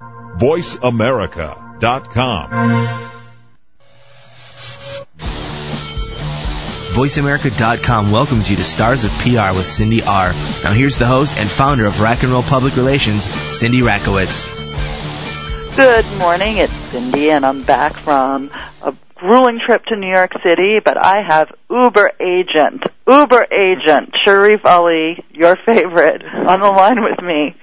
[0.00, 2.50] VoiceAmerica.com.
[6.94, 10.32] VoiceAmerica.com welcomes you to Stars of PR with Cindy R.
[10.32, 14.44] Now here's the host and founder of Rack and Roll Public Relations, Cindy Rakowitz.
[15.76, 18.50] Good morning, it's Cindy and I'm back from
[18.80, 24.64] a grueling trip to New York City, but I have Uber agent, Uber agent, Sharif
[24.64, 27.56] Ali, your favorite, on the line with me.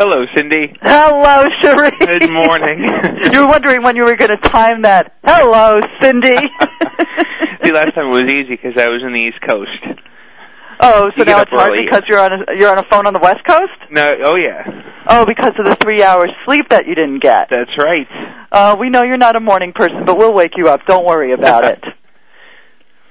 [0.00, 0.74] Hello, Cindy.
[0.80, 1.92] Hello, Sharif.
[2.00, 2.78] Good morning.
[3.32, 5.14] you were wondering when you were going to time that.
[5.22, 6.30] Hello, Cindy.
[7.62, 10.00] the last time it was easy because I was in the East Coast.
[10.82, 11.84] Oh, so You now it's hard early.
[11.84, 13.76] because you're on a you're on a phone on the West Coast.
[13.90, 14.64] No, oh yeah,
[15.06, 17.48] Oh, because of the three hours sleep that you didn't get.
[17.50, 18.06] that's right.
[18.50, 20.80] Uh, we know you're not a morning person, but we'll wake you up.
[20.86, 21.84] Don't worry about it.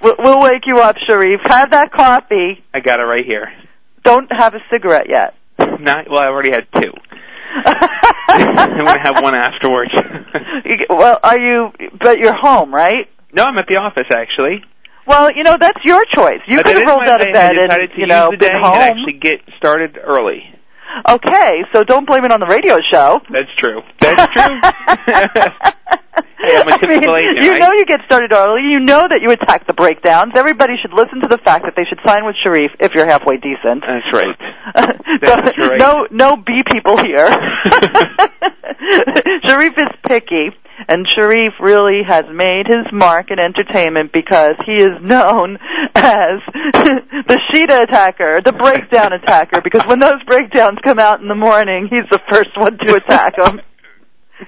[0.02, 1.40] We'll, we'll wake you up, Sharif.
[1.44, 2.64] Have that coffee.
[2.72, 3.52] I got it right here.
[4.02, 5.34] Don't have a cigarette yet.
[5.80, 6.20] Not well.
[6.20, 6.92] I already had two.
[8.28, 9.92] I'm gonna have one afterwards.
[10.64, 11.70] You- well, are you?
[11.98, 13.08] But you're home, right?
[13.32, 14.62] no, I'm at the office actually.
[15.06, 16.40] Well, you know that's your choice.
[16.46, 18.60] You could have rolled out of bed and to you know use the day been
[18.60, 18.74] home.
[18.74, 20.42] and actually get started early.
[21.08, 23.20] Okay, so don't blame it on the radio show.
[23.30, 23.80] That's true.
[24.00, 25.96] That's true.
[26.42, 27.60] Hey, I'm a I mean, agent, you right?
[27.60, 28.62] know you get started early.
[28.70, 30.32] You know that you attack the breakdowns.
[30.36, 33.36] Everybody should listen to the fact that they should sign with Sharif if you're halfway
[33.36, 33.84] decent.
[33.86, 34.36] That's right.
[35.20, 35.78] Don't- right.
[35.78, 37.28] No, no B people here.
[39.44, 40.50] Sharif is picky,
[40.88, 45.58] and Sharif really has made his mark in entertainment because he is known
[45.94, 46.40] as
[46.74, 49.60] the Sheeta attacker, the breakdown attacker.
[49.60, 53.36] Because when those breakdowns come out in the morning, he's the first one to attack
[53.36, 53.60] them.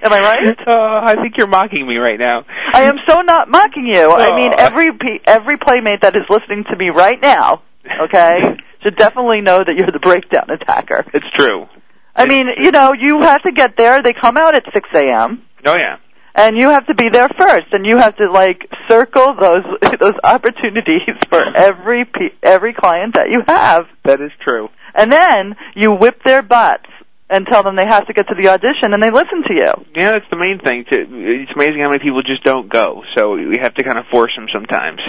[0.03, 0.57] Am I right?
[0.67, 2.43] Uh, I think you're mocking me right now.
[2.73, 4.11] I am so not mocking you.
[4.11, 4.55] I mean, Oh.
[4.57, 4.91] every
[5.25, 7.61] every playmate that is listening to me right now,
[8.01, 8.39] okay,
[8.83, 11.05] should definitely know that you're the breakdown attacker.
[11.13, 11.67] It's true.
[12.15, 14.03] I mean, you know, you have to get there.
[14.03, 15.41] They come out at 6 a.m.
[15.65, 15.97] Oh yeah.
[16.35, 19.63] and you have to be there first, and you have to like circle those
[19.99, 24.67] those opportunities for every pe- every client that you have, That is true.
[24.93, 26.89] and then you whip their butts
[27.33, 29.71] and tell them they have to get to the audition, and they listen to you.
[29.95, 30.85] Yeah, that's the main thing.
[30.89, 31.05] Too.
[31.09, 33.01] It's amazing how many people just don't go.
[33.17, 35.01] So we have to kind of force them sometimes.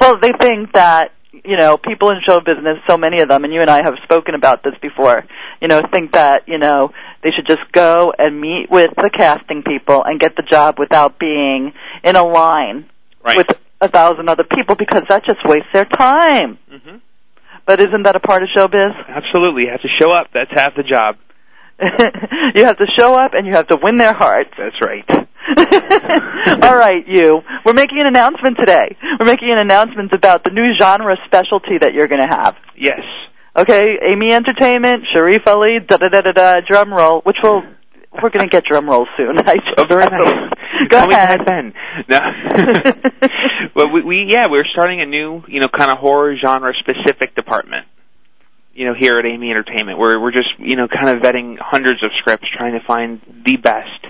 [0.00, 1.12] Well, they think that
[1.44, 3.94] you know people in show business, so many of them, and you and I have
[4.02, 5.24] spoken about this before.
[5.62, 6.90] You know, think that you know
[7.22, 11.18] they should just go and meet with the casting people and get the job without
[11.18, 11.72] being
[12.02, 12.86] in a line
[13.24, 13.38] Right.
[13.38, 13.46] with
[13.80, 16.58] a thousand other people because that just wastes their time.
[16.70, 16.96] hmm
[17.66, 18.92] But isn't that a part of showbiz?
[19.08, 20.26] Absolutely, you have to show up.
[20.34, 21.16] That's half the job.
[22.54, 24.50] you have to show up and you have to win their hearts.
[24.56, 25.04] That's right.
[26.64, 27.40] All right, you.
[27.64, 28.96] We're making an announcement today.
[29.20, 32.56] We're making an announcement about the new genre specialty that you're going to have.
[32.76, 33.00] Yes.
[33.56, 37.62] Okay, Aimee Entertainment, Sharif Ali, da da da da da, drum roll, which will
[38.22, 39.38] we're going to get drum rolls soon.
[39.46, 40.52] I just, Oh, very nice.
[40.88, 41.40] Go ahead.
[41.46, 41.72] then.
[42.08, 42.20] No.
[43.74, 47.34] well, we, we yeah, we're starting a new, you know, kind of horror genre specific
[47.34, 47.86] department.
[48.74, 52.02] You know, here at Aimee Entertainment, where we're just, you know, kind of vetting hundreds
[52.02, 54.06] of scripts, trying to find the best,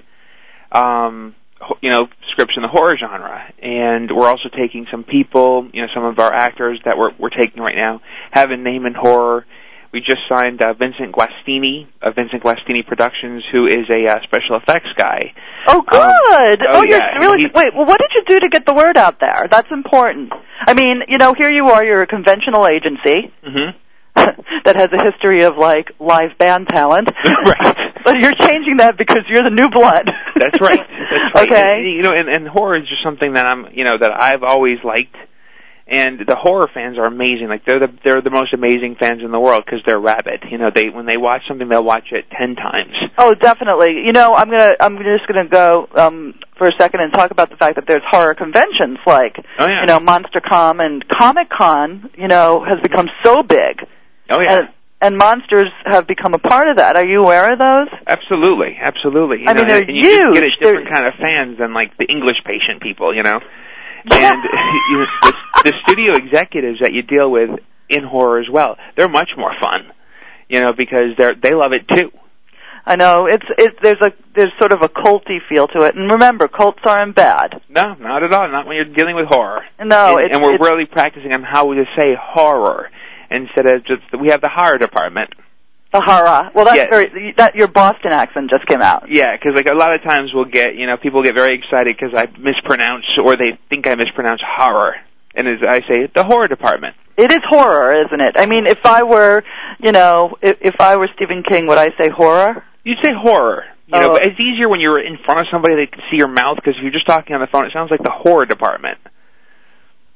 [0.72, 1.34] um,
[1.82, 3.52] you know, scripts in the horror genre.
[3.62, 7.30] And we're also taking some people, you know, some of our actors that we're we're
[7.30, 9.44] taking right now have a name in horror.
[9.92, 14.56] We just signed uh, Vincent Guastini of Vincent Guastini Productions, who is a uh, special
[14.56, 15.32] effects guy.
[15.68, 16.66] Oh, good.
[16.68, 17.72] oh, you're yeah, really wait.
[17.72, 19.46] Well, what did you do to get the word out there?
[19.48, 20.32] That's important.
[20.66, 21.84] I mean, you know, here you are.
[21.84, 23.78] You're a conventional agency Mm-hmm.
[24.64, 27.08] that has a history of like live band talent.
[27.24, 27.76] Right.
[28.04, 30.10] But you're changing that because you're the new blood.
[30.36, 30.78] That's right.
[30.78, 31.48] That's right.
[31.50, 31.76] Okay.
[31.78, 34.42] And, you know, and, and horror is just something that I'm, you know, that I've
[34.42, 35.16] always liked.
[35.86, 37.48] And the horror fans are amazing.
[37.48, 40.44] Like they're the they're the most amazing fans in the world because they're rabid.
[40.50, 42.92] You know, they when they watch something, they'll watch it ten times.
[43.18, 44.00] Oh, definitely.
[44.04, 47.50] You know, I'm gonna I'm just gonna go um for a second and talk about
[47.50, 49.80] the fact that there's horror conventions like Oh yeah.
[49.82, 52.10] you know MonsterCon and Comic Con.
[52.16, 53.80] You know, has become so big,
[54.30, 54.58] oh yeah.
[54.58, 54.68] and
[55.00, 56.96] and monsters have become a part of that.
[56.96, 57.88] Are you aware of those?
[58.06, 59.42] absolutely, absolutely.
[59.42, 60.58] You I know, mean, they're and you just get a huge.
[60.60, 63.14] different They're- kind of fans than like the English patient people.
[63.14, 63.40] You know.
[64.10, 64.36] And
[64.90, 65.34] you know, the,
[65.64, 67.50] the studio executives that you deal with
[67.88, 69.92] in horror as well, they're much more fun.
[70.48, 72.10] You know, because they're they love it too.
[72.86, 76.10] I know it's it's there's a there's sort of a culty feel to it, and
[76.10, 77.62] remember, cults aren't bad.
[77.70, 78.50] No, not at all.
[78.50, 79.62] Not when you're dealing with horror.
[79.82, 82.90] No, and, it's, and we're it's, really practicing on how to say horror
[83.30, 85.30] instead of just we have the horror department.
[85.92, 86.50] the horror.
[86.54, 86.86] Well, that's Yes.
[86.90, 89.04] very that your Boston accent just came out.
[89.08, 91.96] Yeah, because like a lot of times we'll get you know people get very excited
[91.96, 94.96] because I mispronounce or they think I mispronounce horror,
[95.36, 96.96] and as I say the horror department.
[97.16, 98.34] It is horror, isn't it?
[98.36, 99.44] I mean, if I were,
[99.78, 102.64] you know, if, if I were Stephen King, would I say horror?
[102.82, 104.12] You'd say horror, You know, Oh.
[104.14, 106.74] but it's easier when you're in front of somebody they can see your mouth because
[106.76, 108.98] if you're just talking on the phone, it sounds like the horror department.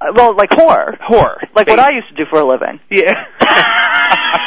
[0.00, 2.80] Uh, well, like horror, Horror, like what I used to do for a living.
[2.90, 3.14] Yeah.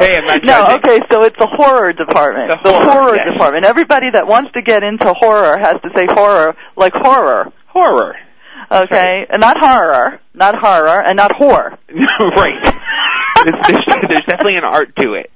[0.00, 2.50] Hey, I'm not no, okay, so it's the horror department.
[2.64, 3.24] The horror, yes.
[3.32, 3.64] department.
[3.64, 7.52] Everybody that wants to get into horror has to say horror, like horror.
[7.68, 8.16] horror.
[8.70, 11.76] Okay, and not horror, not horror, and not whore.
[11.90, 12.74] right.
[13.44, 15.30] there's, there's, there's definitely an art to it.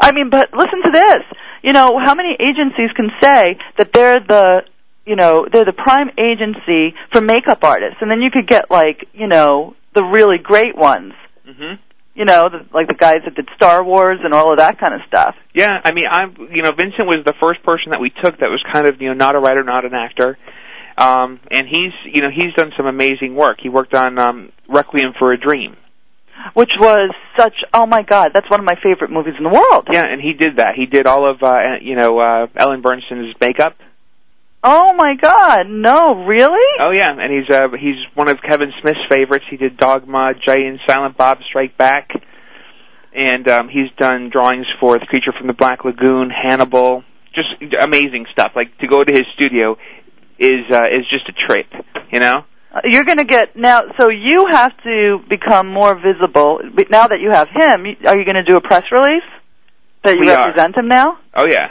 [0.00, 1.22] I mean, but listen to this.
[1.62, 4.62] You know, how many agencies can say that they're the,
[5.10, 9.08] you know, they're the prime agency for makeup artists, and then you could get like,
[9.12, 11.14] you know, the really great ones.
[11.44, 11.74] hmm
[12.14, 14.94] You know, the, like the guys that did Star Wars and all of that kind
[14.94, 15.34] of stuff.
[15.52, 18.50] Yeah, I mean, I'm, you know, Vincent was the first person that we took that
[18.56, 20.38] was kind of, you know, not a writer, not an actor.
[20.96, 23.58] Um, and he's, you know, he's done some amazing work.
[23.60, 25.76] He worked on um, Requiem for a Dream.
[26.54, 29.88] Which was such, oh my god, that's one of my favorite movies in the world.
[29.92, 30.72] Yeah, and he did that.
[30.76, 33.74] He did all of, uh, you know, uh, Ellen Burstyn's makeup.
[34.62, 36.58] Oh my god, no, really?
[36.80, 39.46] Oh yeah, and he's uh, he's one of Kevin Smith's favorites.
[39.50, 42.10] He did Dogma, Jay and Silent Bob Strike Back,
[43.14, 47.02] and um, he's done drawings for The Creature from the Black Lagoon, Hannibal.
[47.34, 47.48] Just
[47.80, 48.52] amazing stuff.
[48.54, 49.76] Like to go to his studio
[50.38, 51.66] is uh, is just a trip,
[52.12, 52.44] you know.
[52.74, 53.82] Uh, You're going to get now.
[53.98, 56.60] So you have to become more visible.
[56.74, 59.22] But Now that you have him, are you going to do a press release
[60.04, 60.46] that you We are.
[60.48, 61.18] represent him now?
[61.34, 61.68] Oh yeah,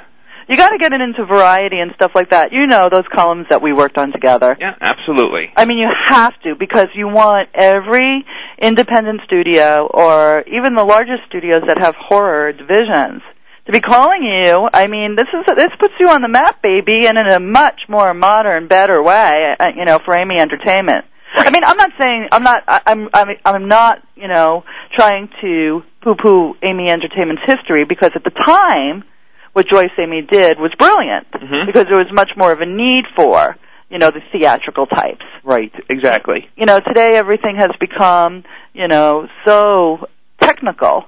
[0.50, 2.51] You got to get it into Variety and stuff like that.
[2.51, 4.57] You know those columns that we worked on together.
[4.60, 5.51] yeah, absolutely.
[5.56, 8.25] I mean, you have to because you want every
[8.60, 13.22] independent studio or even the largest studios that have horror divisions
[13.66, 14.68] to be calling you.
[14.74, 17.81] I mean, this is this puts you on the map, baby, and in a much
[17.88, 19.56] more modern, better way.
[19.60, 21.06] uh, You know, for Aimee Entertainment.
[21.36, 22.63] I mean, I'm not saying I'm not.
[22.68, 24.00] I- I'm I'm I'm not.
[24.16, 24.63] You know,
[24.98, 29.04] trying to poo-poo Aimee Entertainment's history because at the time,
[29.54, 31.66] what Joyce Aimee did was brilliant Mhm.
[31.66, 33.56] because there was much more of a need for
[33.90, 36.48] you know the theatrical types Right, exactly.
[36.56, 38.44] you know, today everything has become,
[38.74, 40.07] you know, so
[40.40, 41.06] technical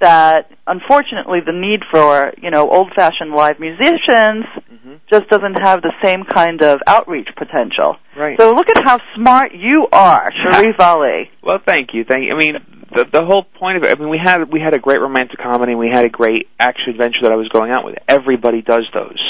[0.00, 5.92] that unfortunately the need for, you know, old-fashioned live musicians hmm just doesn't have the
[6.02, 7.96] same kind of outreach potential.
[8.16, 8.38] Right.
[8.40, 11.30] So look at how smart you are, Sharif Ali.
[11.42, 12.04] Well, thank you.
[12.04, 12.32] Thank you.
[12.34, 12.54] I mean,
[12.94, 13.90] the the whole point of it.
[13.90, 15.72] I mean, we had we had a great romantic comedy.
[15.72, 17.96] and We had a great action adventure that I was going out with.
[18.08, 19.20] Everybody does those,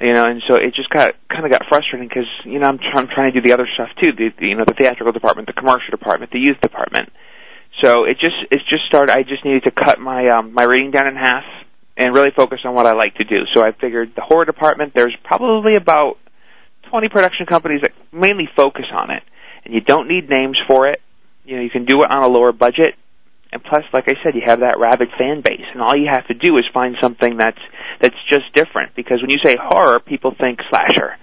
[0.00, 2.78] you know, and so it just got kind of got frustrating because you know I'm,
[2.78, 4.12] tr- I'm trying to do the other stuff too.
[4.12, 7.10] The, the you know the theatrical department, the commercial department, the youth department.
[7.80, 9.12] So it just it just started.
[9.12, 11.44] I just needed to cut my um my reading down in half
[11.96, 13.44] and really focus on what I like to do.
[13.54, 14.92] So I figured the horror department.
[14.94, 16.16] There's probably about
[16.90, 19.22] 20 production companies that mainly focus on it,
[19.64, 21.00] and you don't need names for it.
[21.44, 22.94] You know, you can do it on a lower budget,
[23.52, 26.26] and plus, like I said, you have that rabid fan base, and all you have
[26.28, 27.58] to do is find something that's
[28.00, 28.94] that's just different.
[28.94, 31.16] Because when you say horror, people think slasher,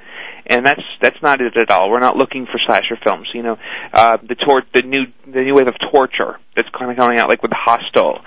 [0.48, 1.90] and that's that's not it at all.
[1.90, 3.30] We're not looking for slasher films.
[3.34, 3.58] You know,
[3.94, 7.30] uh, the tor- the new the new wave of torture that's kind of coming out,
[7.30, 8.20] like with Hostel,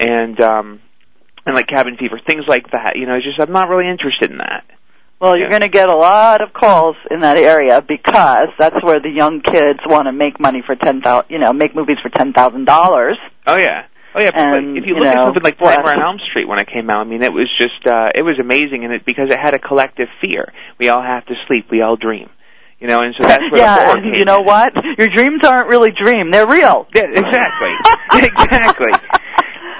[0.00, 0.80] and um,
[1.44, 2.92] and like Cabin Fever, things like that.
[2.96, 4.64] You know, it's just I'm not really interested in that.
[5.20, 9.00] Well, you're going to get a lot of calls in that area because that's where
[9.00, 12.10] the young kids want to make money for ten thousand, you know, make movies for
[12.10, 13.16] ten thousand dollars.
[13.46, 13.86] Oh yeah.
[14.14, 16.18] Oh yeah, but And, like, if you you look at something like Nightmare on Elm
[16.30, 18.92] Street when it came out, I mean, it was just uh it was amazing, and
[18.92, 20.52] it because it had a collective fear.
[20.78, 21.66] We all have to sleep.
[21.70, 22.28] We all dream.
[22.80, 24.44] You know, and so that's where the yeah, horror came you know in.
[24.44, 24.72] what?
[24.98, 26.86] Your dreams aren't really dream; they're real.
[26.94, 27.72] Yeah, exactly,
[28.12, 28.92] exactly.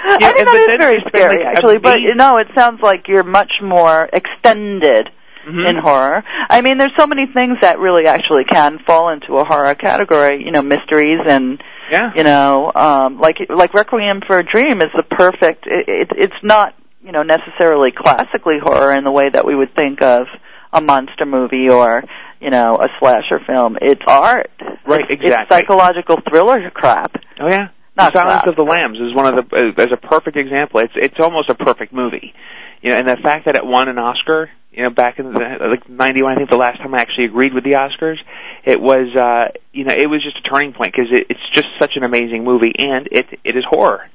[0.04, 1.78] I Yeah, think that is very scary, like, actually.
[1.78, 5.08] But you know, it sounds like you're much more extended
[5.46, 5.68] Mhm.
[5.68, 6.22] in horror.
[6.50, 10.42] I mean, there's so many things that really actually can fall into a horror category.
[10.44, 14.90] You know, mysteries and yeah, you know, um, like like Requiem for a Dream is
[14.96, 15.66] the perfect.
[15.66, 19.74] It, it, it's not you know necessarily classically horror in the way that we would
[19.76, 20.26] think of
[20.72, 22.02] a monster movie or
[22.40, 23.76] you know a slasher film.
[23.82, 24.50] It's art.
[24.86, 25.30] Right, It's, exactly.
[25.30, 27.12] It's psychological thriller crap.
[27.40, 27.68] Oh yeah.
[27.96, 28.46] Not the Silence crap.
[28.48, 30.80] of the Lambs is one of the uh, as a perfect example.
[30.80, 32.34] It's it's almost a perfect movie,
[32.82, 32.96] you know.
[32.96, 35.40] And the fact that it won an Oscar, you know, back in the
[35.70, 38.16] like '91, I think the last time I actually agreed with the Oscars,
[38.64, 41.68] it was uh, you know it was just a turning point because it, it's just
[41.80, 44.10] such an amazing movie and it it is horror.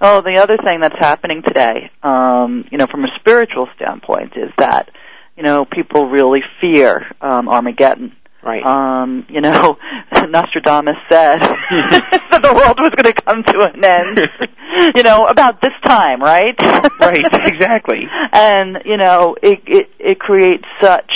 [0.00, 4.50] Oh, the other thing that's happening today, um, you know, from a spiritual standpoint, is
[4.58, 4.90] that
[5.36, 8.16] you know people really fear um, Armageddon.
[8.42, 8.64] Right.
[8.66, 9.78] Um, you know,
[10.28, 11.38] Nostradamus said
[11.70, 14.30] that the world was going to come to an end.
[14.96, 16.56] you know, about this time, right?
[17.00, 17.24] right.
[17.46, 18.08] Exactly.
[18.32, 21.12] and you know, it it it creates such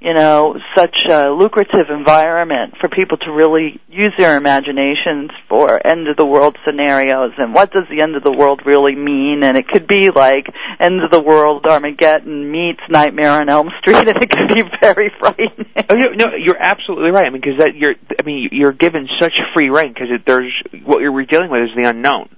[0.00, 6.06] you know, such a lucrative environment for people to really use their imaginations for end
[6.06, 9.56] of the world scenarios and what does the end of the world really mean and
[9.56, 10.46] it could be like
[10.78, 15.10] end of the world Armageddon meets Nightmare on Elm Street and it could be very
[15.18, 15.66] frightening.
[15.90, 17.24] Oh, no, no, you're absolutely right.
[17.26, 20.52] I mean, because that you're, I mean, you're given such free reign because there's
[20.84, 22.28] what you're dealing with is the unknown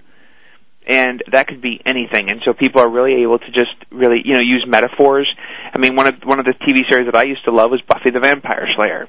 [0.87, 2.30] and that could be anything.
[2.30, 5.28] And so people are really able to just really, you know, use metaphors.
[5.72, 7.80] I mean, one of one of the TV series that I used to love was
[7.87, 9.08] Buffy the Vampire Slayer,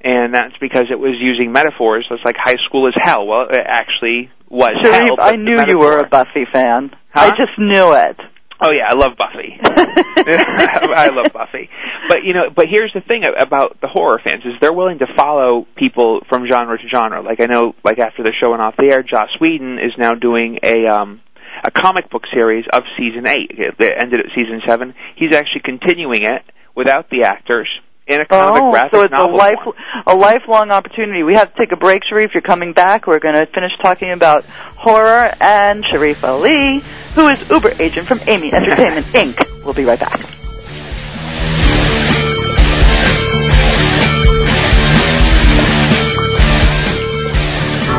[0.00, 2.06] and that's because it was using metaphors.
[2.08, 3.26] So it's like high school is hell.
[3.26, 5.16] Well, it actually was Sharif, hell.
[5.20, 6.90] I knew you were a Buffy fan.
[7.12, 7.26] Huh?
[7.26, 8.16] I just knew it.
[8.62, 9.56] Oh yeah, I love Buffy.
[9.64, 11.70] I love Buffy.
[12.08, 15.06] But you know, but here's the thing about the horror fans is they're willing to
[15.16, 17.22] follow people from genre to genre.
[17.22, 20.12] Like I know, like after the show went off the air, Joss Whedon is now
[20.14, 21.20] doing a um
[21.64, 23.52] a comic book series of season eight.
[23.52, 24.94] It ended at season seven.
[25.16, 26.42] He's actually continuing it
[26.76, 27.68] without the actors
[28.10, 29.76] in a comic oh, graphic so it's a life form.
[30.06, 31.22] a lifelong opportunity.
[31.22, 32.32] We have to take a break, Sharif.
[32.34, 33.06] You're coming back.
[33.06, 34.44] We're going to finish talking about
[34.76, 36.82] horror and Sharif Ali,
[37.14, 39.64] who is Uber agent from Aimee Entertainment Inc.
[39.64, 40.20] We'll be right back.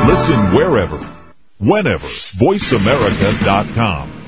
[0.08, 0.98] Listen wherever,
[1.60, 2.08] whenever.
[2.08, 4.21] VoiceAmerica.com.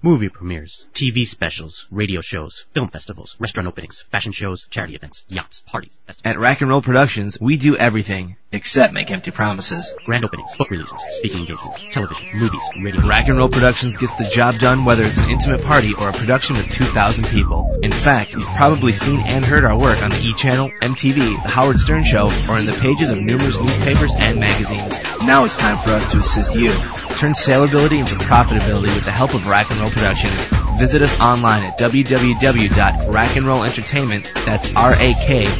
[0.00, 5.64] Movie premieres, TV specials, radio shows, film festivals, restaurant openings, fashion shows, charity events, yachts,
[5.66, 9.96] parties, festivals, At Rack and Roll Productions, we do everything except make empty promises.
[10.06, 13.08] grand openings, book releases, speaking engagements, television, movies, radio.
[13.08, 16.12] Rack and Roll Productions gets the job done whether it's an intimate party or a
[16.12, 17.80] production with 2,000 people.
[17.82, 20.32] In fact, you've probably seen and heard our work on the E!
[20.34, 24.94] Channel, MTV, The Howard Stern Show, or in the pages of numerous newspapers and magazines.
[25.28, 26.70] Now it's time for us to assist you.
[27.18, 30.32] Turn saleability into profitability with the help of Rack and Roll Productions.
[30.78, 35.52] Visit us online at www.rackandrollentertainment, that's R-A-K-N-R-O-L-L,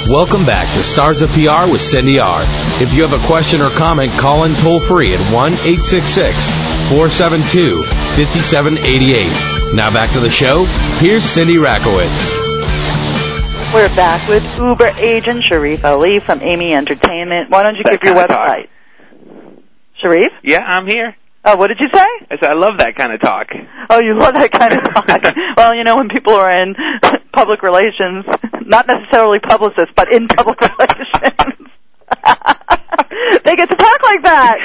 [0.09, 2.43] Welcome back to Stars of PR with Cindy R.
[2.81, 6.45] If you have a question or comment, call in toll free at 1 866
[6.89, 9.73] 472 5788.
[9.73, 10.65] Now back to the show.
[10.99, 12.44] Here's Cindy Rakowitz.
[13.75, 17.49] We're back with Uber agent Sharif Ali from Aimee Entertainment.
[17.49, 18.47] Why don't you That give your kind of talk.
[18.47, 18.69] website?
[20.01, 20.31] Sharif?
[20.45, 21.13] Yeah, I'm here.
[21.43, 22.05] Oh, what did you say?
[22.31, 23.47] I said I love that kind of talk.
[23.89, 25.35] Oh, you love that kind of talk.
[25.57, 26.73] well, you know, when people are in
[27.33, 28.23] public relations,
[28.61, 31.69] not necessarily publicists, but in public relations,
[33.43, 34.55] they get to talk like that.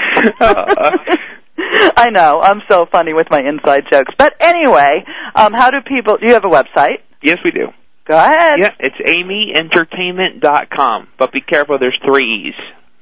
[1.97, 2.41] I know.
[2.41, 4.15] I'm so funny with my inside jokes.
[4.17, 6.17] But anyway, um, how do people?
[6.17, 6.99] Do you have a website?
[7.23, 7.73] Yes, we do.
[8.11, 8.59] Go ahead.
[8.59, 11.09] Yeah, it's aimeeentertainment.com.
[11.17, 12.55] But be careful, there's three E's.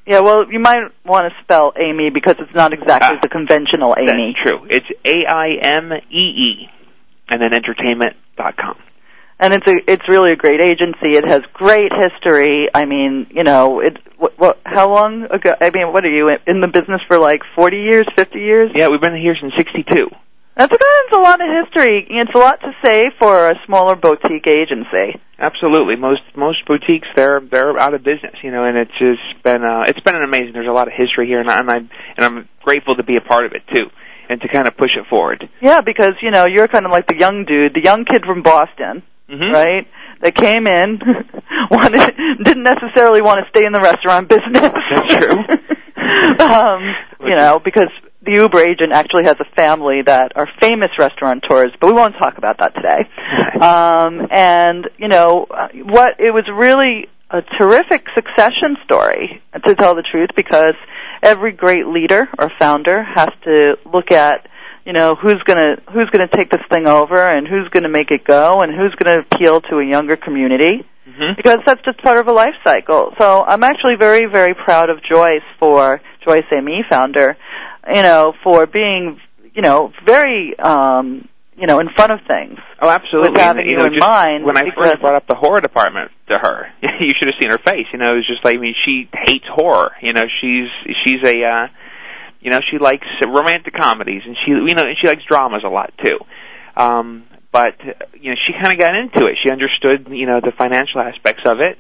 [0.07, 3.97] Yeah, well, you might want to spell Amy because it's not exactly Ah, the conventional
[3.99, 4.35] Amy.
[4.37, 4.67] That's true.
[4.69, 6.69] It's A I M E E,
[7.31, 8.77] and then entertainment.com.
[9.41, 11.17] and it's a it's really a great agency.
[11.17, 12.69] It has great history.
[12.75, 15.55] I mean, you know, it what, what how long ago?
[15.59, 17.19] I mean, what are you in the business for?
[17.19, 18.73] Like forty years, fifty years?
[18.75, 20.11] Yeah, we've been here since '62.
[20.59, 20.75] That's
[21.15, 22.07] a lot of history.
[22.11, 25.21] It's a lot to say for a smaller boutique agency.
[25.39, 25.95] Absolutely.
[25.97, 29.85] Most most boutiques they're they're out of business, you know, and it's just been uh
[29.87, 30.53] it's been an amazing.
[30.53, 31.89] There's a lot of history here and I and
[32.19, 33.87] I'm grateful to be a part of it too
[34.29, 35.49] and to kind of push it forward.
[35.61, 38.43] Yeah, because you know you're kind of like the young dude, the young kid from
[38.43, 39.53] Boston, Mhm.
[39.53, 39.87] right?
[40.23, 40.99] That came in,
[41.71, 44.73] wanted didn't necessarily want to stay in the restaurant business.
[44.91, 45.39] That's true.
[46.45, 46.83] um,
[47.21, 47.89] you know, because
[48.29, 52.37] the Uber agent actually has a family that are famous restaurateurs, but we won't talk
[52.37, 53.09] about that today.
[53.59, 60.03] Um, and you know, what it was really a terrific succession story, to tell the
[60.03, 60.75] truth, because
[61.23, 64.47] every great leader or founder has to look at
[64.85, 67.83] you know who's going to who's going to take this thing over and who's going
[67.83, 71.59] to make it go and who's going to appeal to a younger community hmm because
[71.67, 73.13] that's just part of a life cycle.
[73.19, 77.37] So I'm actually very, very proud of Joyce for Joyce Aimee founder,
[77.89, 79.21] you know, for being,
[79.55, 82.59] you know, very, um, you know, in front of things.
[82.81, 83.31] Oh, absolutely.
[83.31, 85.61] With having And, you you know, in mind, when I first brought up the horror
[85.61, 86.67] department to her,
[87.01, 87.87] you should have seen her face.
[87.93, 89.93] You know, it was just like I mean, she hates horror.
[90.01, 90.69] You know, she's
[91.05, 91.67] she's a uh,
[92.41, 95.69] you know she likes romantic comedies and she you know and she likes dramas a
[95.69, 96.19] lot too.
[96.77, 97.75] Um, but
[98.15, 99.39] you know, she kind of got into it.
[99.43, 101.79] She understood you know the financial aspects of it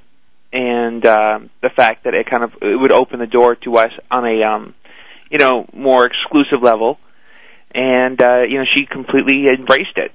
[0.52, 3.92] and um, the fact that it kind of it would open the door to us
[4.10, 4.74] on a um,
[5.30, 6.98] you know more exclusive level.
[7.74, 10.12] And uh, you know, she completely embraced it.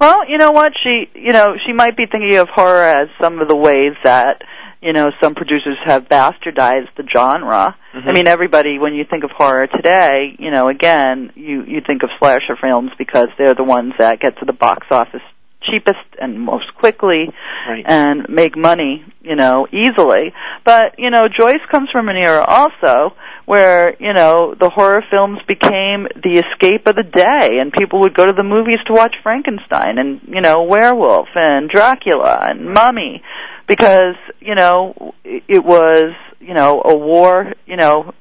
[0.00, 0.72] Well, you know what?
[0.82, 4.42] She, you know, she might be thinking of horror as some of the ways that,
[4.82, 7.76] you know, some producers have bastardized the genre.
[7.94, 8.08] Mhm.
[8.08, 12.02] I mean, everybody, when you think of horror today, you know, again, you you think
[12.02, 15.22] of slasher films because they're the ones that get to the box office
[15.70, 17.30] cheapest and most quickly
[17.68, 17.84] Right.
[17.86, 20.32] and make money, you know, easily.
[20.64, 25.38] But, you know, Joyce comes from an era also where, you know, the horror films
[25.48, 29.14] became the escape of the day and people would go to the movies to watch
[29.22, 33.22] Frankenstein and, you know, Werewolf and Dracula and Mummy
[33.66, 38.12] because, you know, it was, you know, a war, you know,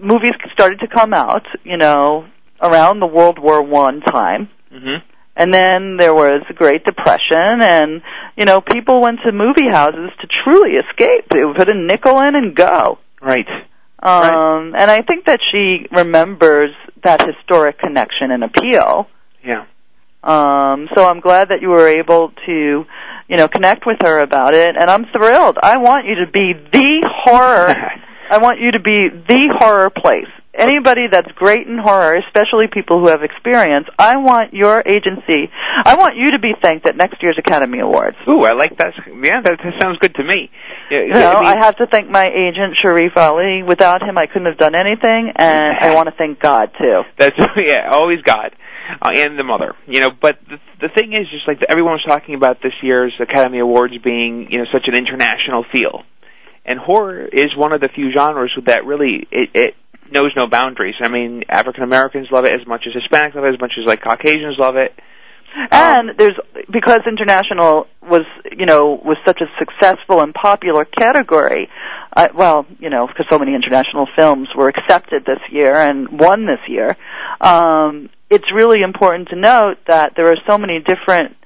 [0.00, 2.26] movies started to come out, you know,
[2.62, 4.96] around the World War One time hmm
[5.36, 8.02] and then there was the Great Depression, and
[8.36, 11.26] you know people went to movie houses to truly escape.
[11.30, 12.98] They would put a nickel in and go.
[13.20, 13.48] Right.
[14.02, 16.70] Um, And I think that she remembers
[17.04, 19.08] that historic connection and appeal.
[19.44, 19.66] Yeah.
[20.22, 22.84] Um, so I'm glad that you were able to,
[23.28, 25.58] you know, connect with her about it, and I'm thrilled.
[25.62, 27.74] I want you to be the horror.
[28.30, 30.28] I want you to be the horror place.
[30.60, 35.48] Anybody that's great in horror, especially people who have experience, I want your agency.
[35.74, 38.16] I want you to be thanked at next year's Academy Awards.
[38.28, 38.92] Ooh, I like that.
[39.06, 40.50] Yeah, that, that sounds good to me.
[40.90, 43.62] Yeah, You know, I have to thank my agent Sharif Ali.
[43.62, 47.02] Without him, I couldn't have done anything, and I want to thank God too.
[47.18, 48.54] That's yeah, always God
[49.00, 49.74] uh, and the mother.
[49.86, 53.12] You know, but the the thing is, just like everyone was talking about this year's
[53.20, 56.02] Academy Awards being, you know, such an international feel,
[56.64, 59.74] and horror is one of the few genres that really it, it
[60.12, 60.94] knows no boundaries.
[61.00, 63.86] I mean, African Americans love it as much as Hispanics love it, as much as
[63.86, 64.92] like Caucasians love it.
[65.72, 66.38] And there's
[66.70, 68.24] because international was
[68.56, 71.68] you know was such a successful and popular category.
[72.16, 76.46] Uh, well, you know, because so many international films were accepted this year and won
[76.46, 76.96] this year.
[77.40, 81.36] Um, it's really important to note that there are so many different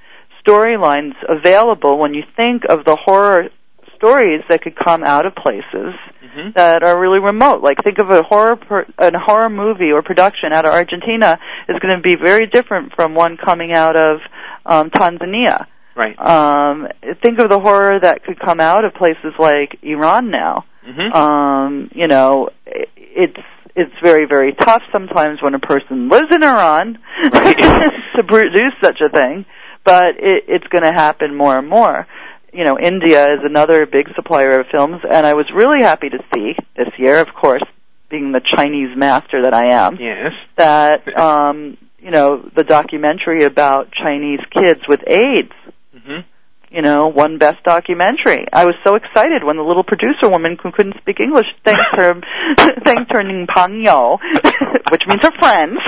[0.46, 3.48] storylines available when you think of the horror
[3.96, 7.62] stories that could come out of places hmm that are really remote.
[7.62, 11.78] Like think of a horror per, a horror movie or production out of Argentina is
[11.78, 14.18] going to be very different from one coming out of
[14.66, 15.66] um, Tanzania.
[15.96, 16.18] Right.
[16.18, 16.88] Um,
[17.22, 20.64] think of the horror that could come out of places like Iran now.
[20.84, 23.40] hmm Um, you know, i- it's
[23.76, 26.98] it's very very tough sometimes when a person lives in Iran
[27.32, 27.56] Right.
[28.16, 29.46] to produce such a thing,
[29.84, 32.06] but it, it's going to happen more and more.
[32.54, 36.18] You know, India is another big supplier of films, and I was really happy to
[36.32, 37.62] see this year, of course,
[38.08, 40.32] being the Chinese master that I am, yes.
[40.56, 45.52] that um, you know the documentary about Chinese kids with AIDS
[46.74, 48.46] you know, won best documentary.
[48.52, 52.14] I was so excited when the little producer woman who couldn't speak English thanked her
[52.84, 53.74] thanked her Ning Pang
[54.90, 55.78] which means her friends.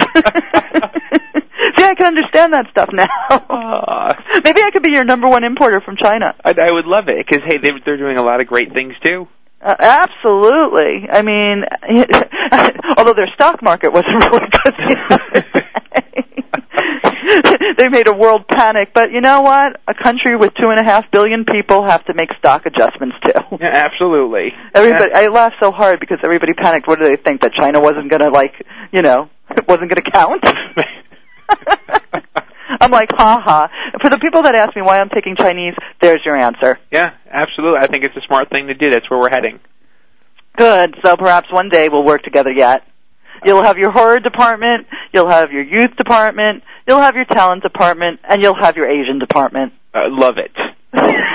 [1.77, 3.09] See, I can understand that stuff now.
[3.31, 6.35] Uh, Maybe I could be your number one importer from China.
[6.45, 8.95] I, I would love it because hey, they, they're doing a lot of great things
[9.05, 9.27] too.
[9.61, 11.09] Uh, absolutely.
[11.11, 11.65] I mean,
[12.97, 14.75] although their stock market wasn't really good.
[15.33, 15.63] the
[17.79, 19.81] they made a world panic, but you know what?
[19.89, 23.33] A country with two and a half billion people have to make stock adjustments too.
[23.61, 24.53] Yeah, absolutely.
[24.75, 26.87] Everybody, I laughed so hard because everybody panicked.
[26.87, 28.55] What do they think that China wasn't going to like,
[28.93, 29.29] you know,
[29.69, 30.45] wasn't going to count?
[32.81, 33.69] I'm like, ha ha.
[34.01, 36.79] For the people that ask me why I'm taking Chinese, there's your answer.
[36.91, 37.81] yeah, absolutely.
[37.81, 38.91] I think it's a smart thing to do.
[38.91, 39.61] That's where we're heading.
[40.57, 40.97] Good.
[41.05, 42.83] So perhaps one day we'll work together yet.
[43.45, 48.21] You'll have your horror department, you'll have your youth department, you'll have your talent department,
[48.25, 49.75] and you'll have your Asian department.
[49.95, 50.53] Uh, love it.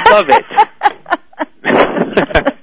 [0.09, 0.45] Love it.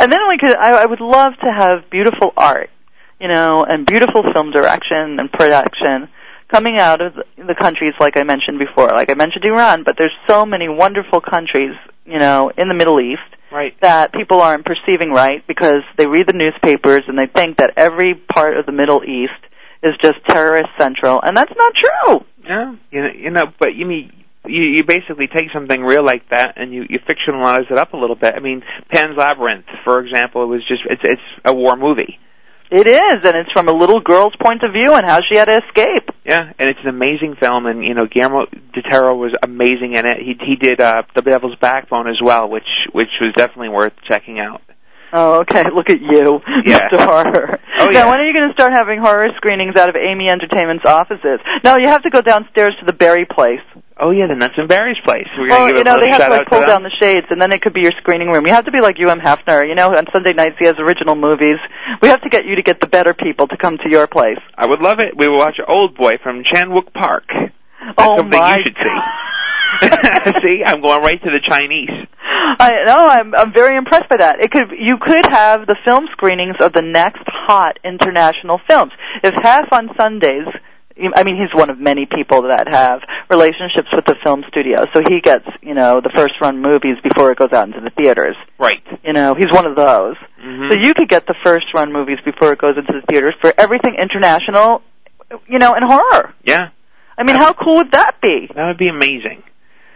[0.00, 2.70] and then we could, I, I would love to have beautiful art,
[3.20, 6.08] you know, and beautiful film direction and production
[6.50, 8.88] coming out of the countries like I mentioned before.
[8.88, 13.00] Like I mentioned Iran, but there's so many wonderful countries, you know, in the Middle
[13.00, 13.20] East
[13.52, 13.78] right.
[13.80, 18.14] that people aren't perceiving right because they read the newspapers and they think that every
[18.14, 19.32] part of the Middle East
[19.82, 22.24] is just terrorist central, and that's not true.
[22.44, 24.12] Yeah, you know, you know, but you mean
[24.46, 27.96] you, you basically take something real like that and you, you fictionalize it up a
[27.96, 28.34] little bit.
[28.34, 32.18] I mean, Pan's Labyrinth, for example, it was just it's it's a war movie.
[32.70, 35.46] It is, and it's from a little girl's point of view and how she had
[35.46, 36.10] to escape.
[36.26, 40.06] Yeah, and it's an amazing film, and you know Guillermo del Toro was amazing in
[40.06, 40.18] it.
[40.18, 44.38] He he did uh, The Devil's Backbone as well, which which was definitely worth checking
[44.38, 44.60] out.
[45.12, 45.64] Oh, okay.
[45.74, 46.88] Look at you, Yeah.
[46.88, 47.04] Mr.
[47.04, 47.60] Horror.
[47.78, 48.10] Oh, now, yeah.
[48.10, 51.40] when are you going to start having horror screenings out of Aimee Entertainment's offices?
[51.64, 53.60] No, you have to go downstairs to the Barry place.
[54.00, 55.26] Oh yeah, the Nuts and Berries place.
[55.36, 57.60] We're Well, you know, they have to like pull down the shades, and then it
[57.60, 58.46] could be your screening room.
[58.46, 59.18] You have to be like Hugh M.
[59.18, 59.66] Hefner.
[59.66, 61.58] You know, on Sunday nights he has original movies.
[62.00, 64.38] We have to get you to get the better people to come to your place.
[64.56, 65.16] I would love it.
[65.16, 67.24] We will watch Old Boy from Chanwook Park.
[67.28, 68.98] That's oh something my you should see.
[70.44, 72.06] see, I'm going right to the Chinese.
[72.60, 73.06] I know.
[73.06, 74.40] I'm I'm very impressed by that.
[74.40, 78.92] It could you could have the film screenings of the next hot international films.
[79.22, 80.46] If half on Sundays,
[81.14, 85.00] I mean, he's one of many people that have relationships with the film studio, so
[85.08, 88.36] he gets you know the first run movies before it goes out into the theaters.
[88.58, 88.82] Right.
[89.04, 90.16] You know, he's one of those.
[90.44, 90.70] Mhm.
[90.72, 93.52] So you could get the first run movies before it goes into the theaters for
[93.58, 94.82] everything international,
[95.46, 96.34] you know, and horror.
[96.44, 96.68] Yeah,
[97.16, 98.48] I mean, how cool would that be?
[98.54, 99.42] that would be amazing.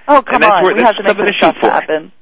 [0.08, 2.12] Oh, come on, where- we have to make this stuff happen.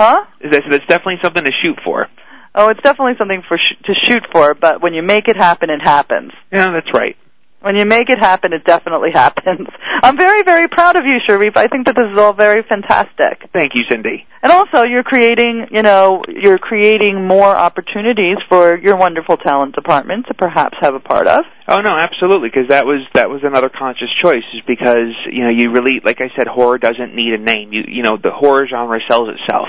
[0.00, 0.24] Huh?
[0.40, 2.08] That's, that's definitely something to shoot for.
[2.54, 5.68] Oh, it's definitely something for sh- to shoot for, but when you make it happen,
[5.68, 6.32] it happens.
[6.50, 7.18] Yeah, that's right.
[7.60, 9.68] When you make it happen, it definitely happens.
[10.02, 11.56] I'm very, very proud of you, Sharif.
[11.56, 13.48] I think that this is all very fantastic.
[13.52, 14.26] Thank you, Cindy.
[14.42, 20.26] And also, you're creating, you know, you're creating more opportunities for your wonderful talent department
[20.28, 21.44] to perhaps have a part of.
[21.68, 25.50] Oh no, absolutely, because that was that was another conscious choice, is because you know
[25.50, 27.72] you really, like I said, horror doesn't need a name.
[27.72, 29.68] You you know the horror genre sells itself,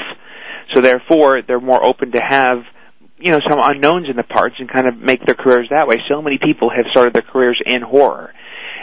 [0.74, 2.64] so therefore they're more open to have
[3.22, 5.98] you know some unknowns in the parts and kind of make their careers that way.
[6.10, 8.34] So many people have started their careers in horror,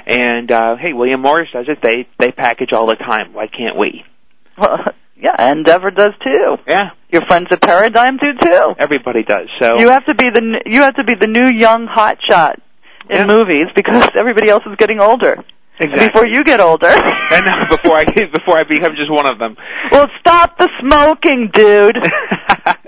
[0.07, 1.79] and uh, hey, William Morris does it.
[1.83, 3.33] They they package all the time.
[3.33, 4.05] Why can't we?
[4.57, 4.79] Well,
[5.17, 6.57] yeah, Endeavor does too.
[6.69, 8.75] Yeah, Your friends at Paradigm do too.
[8.79, 9.49] everybody does.
[9.61, 12.61] So You have to be the you have to be the new young hot shot
[13.11, 13.27] in Yeah.
[13.27, 15.37] movies because everybody else is getting older.
[15.81, 16.09] exactly.
[16.09, 16.89] Before you get older.
[16.91, 19.57] I know before I before I become just one of them.
[19.91, 21.97] well, stop the smoking, dude.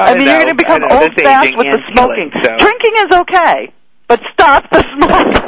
[0.00, 2.30] I, mean, you're going to become old fast with the smoking.
[2.30, 2.56] killing, so.
[2.58, 3.72] Drinking is okay,
[4.08, 5.42] but stop the smoking.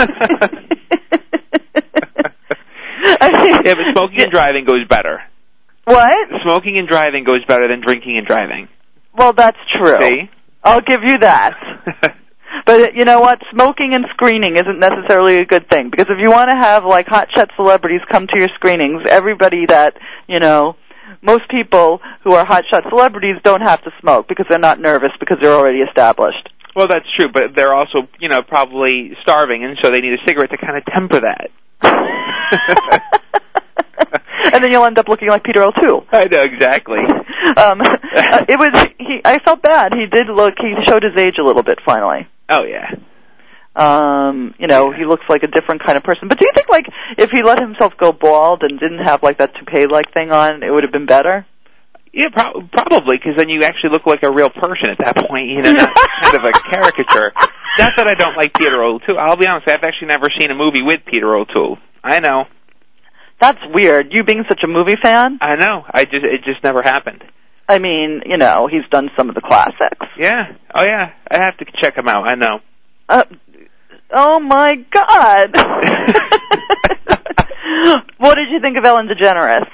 [3.20, 5.22] I mean, Yeah, but smoking and driving goes better.
[5.84, 6.28] What?
[6.42, 8.68] Smoking and driving goes better than drinking and driving.
[9.16, 9.98] Well, that's true.
[10.00, 10.30] See?
[10.62, 12.14] I'll give you that.
[12.66, 13.40] But you know what?
[13.50, 17.06] Smoking and screening isn't necessarily a good thing because if you want to have like
[17.06, 19.94] hotshot celebrities come to your screenings, everybody that
[20.26, 20.76] you know,
[21.23, 25.38] most people who are hotshot celebrities don't have to smoke because they're not nervous because
[25.40, 26.49] they're already established.
[26.77, 30.27] well, that's true, but they're also, you know, probably starving, and so they need a
[30.27, 31.51] cigarette to kind of temper that.
[34.53, 36.05] and then you'll end up looking like Peter O'Toole.
[36.12, 36.99] I know exactly.
[37.49, 39.23] Um, uh, it was he.
[39.25, 39.94] I felt bad.
[39.94, 40.55] He did look.
[40.61, 42.29] He showed his age a little bit finally.
[42.51, 42.90] Oh yeah.
[43.78, 46.68] Um you know he looks like a different kind of person but do you think
[46.68, 46.86] like
[47.16, 50.62] if he let himself go bald and didn't have like that toupee like thing on
[50.62, 51.46] it would have been better
[52.12, 55.46] Yeah, pro- probably because then you actually look like a real person at that point.
[55.48, 57.30] You know, not kind of a caricature.
[57.78, 59.18] Not that I don't like Peter O'Toole.
[59.20, 59.68] I'll be honest.
[59.68, 61.76] I've actually never seen a movie with Peter O'Toole.
[62.02, 62.46] I know.
[63.40, 65.84] that's weird you being such a movie fan I know.
[65.88, 67.22] I just it just never happened.
[67.68, 70.52] i mean you know he's done some of the classics Yeah.
[70.74, 71.12] Oh yeah.
[71.30, 72.26] I have to check him out.
[72.26, 72.60] I know.
[73.08, 73.24] uh,
[74.11, 75.55] oh my god
[78.18, 79.66] what did you think of ellen degeneres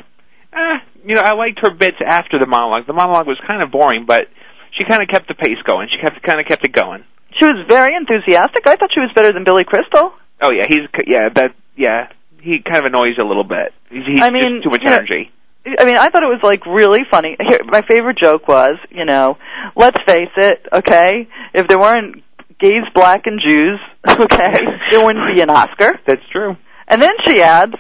[0.53, 2.87] Uh, you know, I liked her bits after the monologue.
[2.87, 4.29] The monologue was kind of boring, but
[4.73, 5.89] she kind of kept the pace going.
[5.93, 7.05] She kept kind of kept it going.
[7.39, 10.81] she was very enthusiastic i thought she was better than billy crystal Oh yeah, he's
[11.07, 12.09] yeah that yeah
[12.43, 13.73] he kind of annoys a little bit.
[13.89, 15.31] He's, he's I mean, just too much you know, energy.
[15.79, 17.37] I mean, I thought it was like really funny.
[17.41, 19.39] Here, my favorite joke was, you know,
[19.77, 22.23] let's face it, okay, if there weren't
[22.61, 24.55] gays, black, and Jews, okay,
[24.91, 25.99] there wouldn't be an Oscar.
[26.07, 26.57] That's true.
[26.89, 27.75] And then she adds,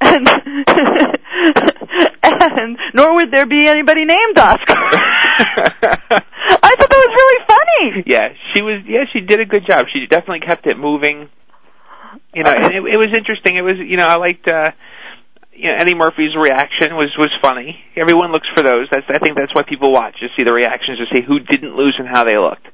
[0.00, 0.28] and,
[2.22, 4.74] and nor would there be anybody named Oscar.
[4.76, 8.02] I thought that was really funny.
[8.06, 8.82] yeah, she was.
[8.86, 9.86] Yeah, she did a good job.
[9.92, 11.28] She definitely kept it moving.
[12.34, 13.56] You know, and it, it was interesting.
[13.56, 14.46] It was, you know, I liked.
[14.48, 14.72] uh
[15.54, 17.78] you know, Eddie Murphy's reaction was was funny.
[17.96, 18.88] Everyone looks for those.
[18.90, 21.76] That's I think that's why people watch to see the reactions to see who didn't
[21.76, 22.66] lose and how they looked.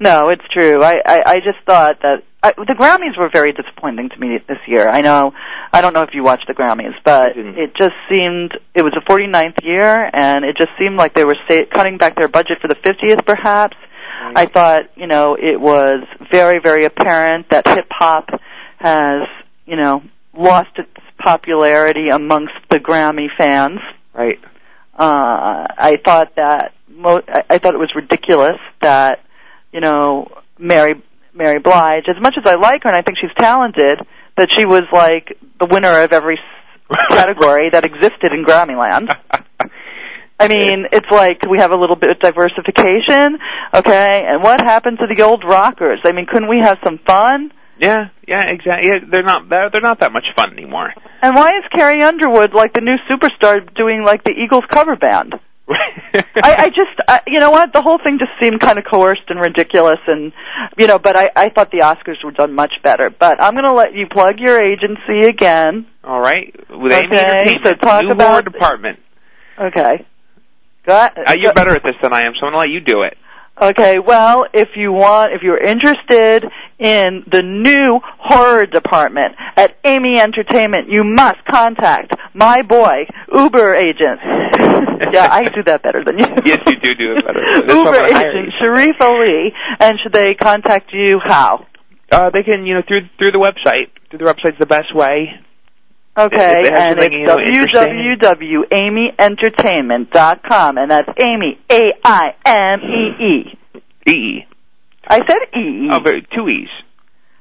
[0.00, 0.82] No, it's true.
[0.82, 4.58] I, I, I just thought that I, the Grammys were very disappointing to me this
[4.66, 4.88] year.
[4.88, 5.32] I know,
[5.72, 9.02] I don't know if you watched the Grammys, but it just seemed it was the
[9.08, 12.68] 49th year, and it just seemed like they were sa- cutting back their budget for
[12.68, 13.76] the 50th, perhaps.
[14.36, 18.28] I thought, you know, it was very, very apparent that hip hop
[18.78, 19.22] has,
[19.66, 20.02] you know,
[20.36, 23.80] lost its popularity amongst the Grammy fans.
[24.12, 24.38] Right.
[24.96, 29.23] Uh, I thought that mo- I, I thought it was ridiculous that
[29.74, 31.02] you know Mary
[31.34, 33.98] Mary Blige, as much as I like her and I think she's talented,
[34.38, 36.38] that she was like the winner of every
[37.08, 39.14] category that existed in Grammyland.
[40.40, 43.38] I mean, it's like we have a little bit of diversification,
[43.72, 44.24] okay?
[44.26, 46.00] And what happened to the old rockers?
[46.04, 47.52] I mean, couldn't we have some fun?
[47.80, 48.90] Yeah, yeah, exactly.
[48.90, 50.92] Yeah, they're not they're, they're not that much fun anymore.
[51.22, 55.34] And why is Carrie Underwood like the new superstar doing like the Eagles cover band?
[55.68, 57.72] I, I just, I, you know what?
[57.72, 60.32] The whole thing just seemed kind of coerced and ridiculous, and
[60.78, 60.98] you know.
[60.98, 63.10] But I, I thought the Oscars were done much better.
[63.10, 65.86] But I'm going to let you plug your agency again.
[66.04, 68.98] All right, with Aimee Okay, Entertainment, so talk new about- horror department.
[69.58, 70.06] Okay.
[70.86, 73.02] Got, Uh, you're better at this than I am, so I'm gonna let you do
[73.02, 73.16] it.
[73.62, 76.44] Okay, well, if you want, if you're interested
[76.78, 84.20] in the new horror department at Aimee Entertainment, you must contact my boy, Uber agent.
[85.12, 86.24] yeah, I do that better than you.
[86.44, 87.40] Yes, you do do it better.
[87.54, 88.52] That's Uber agent.
[88.58, 91.64] Sharif Ali, and should they contact you how?
[92.10, 93.88] Uh, they can, you know, through through the website.
[94.10, 95.40] Through the website's the best way.
[96.16, 97.50] Okay, If it and something, you know, it's
[98.70, 103.58] www.aimeeentertainment.com, and that's Aimee, A-I-M-E-E.
[104.06, 104.44] E.
[105.08, 105.88] I said E.
[105.90, 106.68] Oh, very, two E's.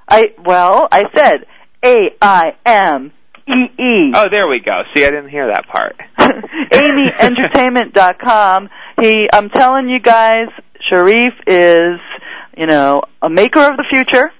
[0.07, 1.45] I well, I said
[1.85, 3.11] A I M
[3.47, 4.11] E E.
[4.15, 4.83] Oh, there we go.
[4.95, 5.95] See, I didn't hear that part.
[6.19, 8.69] AimeeEntertainment.com.
[9.01, 10.47] He, I'm telling you guys,
[10.89, 11.99] Sharif is,
[12.57, 14.31] you know, a maker of the future,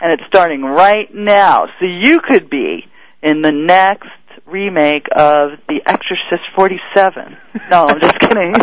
[0.00, 1.66] and it's starting right now.
[1.78, 2.86] So you could be
[3.22, 4.08] in the next
[4.46, 7.36] remake of The Exorcist 47.
[7.70, 8.54] No, I'm just kidding.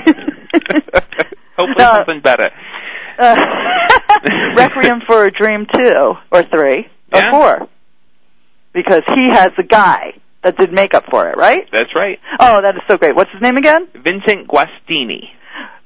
[1.57, 1.91] Hopefully No.
[1.97, 2.49] something better.
[3.19, 3.35] Uh,
[4.55, 5.93] Requiem for a Dream 2,
[6.31, 7.27] or 3, Yeah.
[7.33, 7.67] or 4.
[8.73, 11.67] Because he has the guy that did makeup for it, right?
[11.71, 12.19] That's right.
[12.39, 13.15] Oh, that is so great.
[13.15, 13.87] What's his name again?
[13.93, 15.29] Vincent Guastini.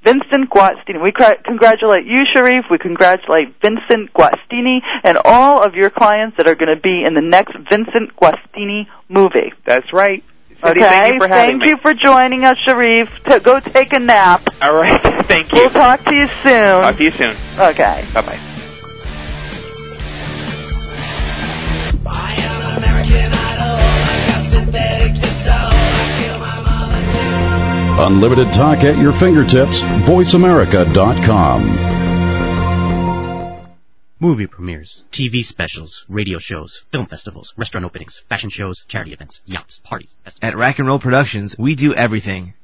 [0.04, 1.02] Vincent Guastini.
[1.02, 2.66] We cra- congratulate you, Sharif.
[2.72, 7.14] We congratulate Vincent Guastini and all of your clients that are going to be in
[7.14, 9.54] the next Vincent Guastini movie.
[9.66, 10.24] That's right.
[10.64, 10.90] Cindy, okay?
[10.90, 11.70] thank you for having Thank me.
[11.70, 13.10] you for joining us, Sharif.
[13.26, 14.48] To go take a nap.
[14.62, 15.02] All right.
[15.28, 15.62] Thank you.
[15.62, 16.82] We'll talk to you soon.
[16.82, 17.36] Talk to you soon.
[17.58, 18.08] Okay.
[18.14, 18.40] Bye bye
[22.04, 22.38] bye.
[28.04, 29.82] Unlimited talk at your fingertips.
[29.82, 32.00] VoiceAmerica.com.
[34.20, 39.80] Movie premieres, TV specials, radio shows, film festivals, restaurant openings, fashion shows, charity events, yachts,
[39.80, 42.54] parties, festivals, At Rack and Roll Productions, we do everything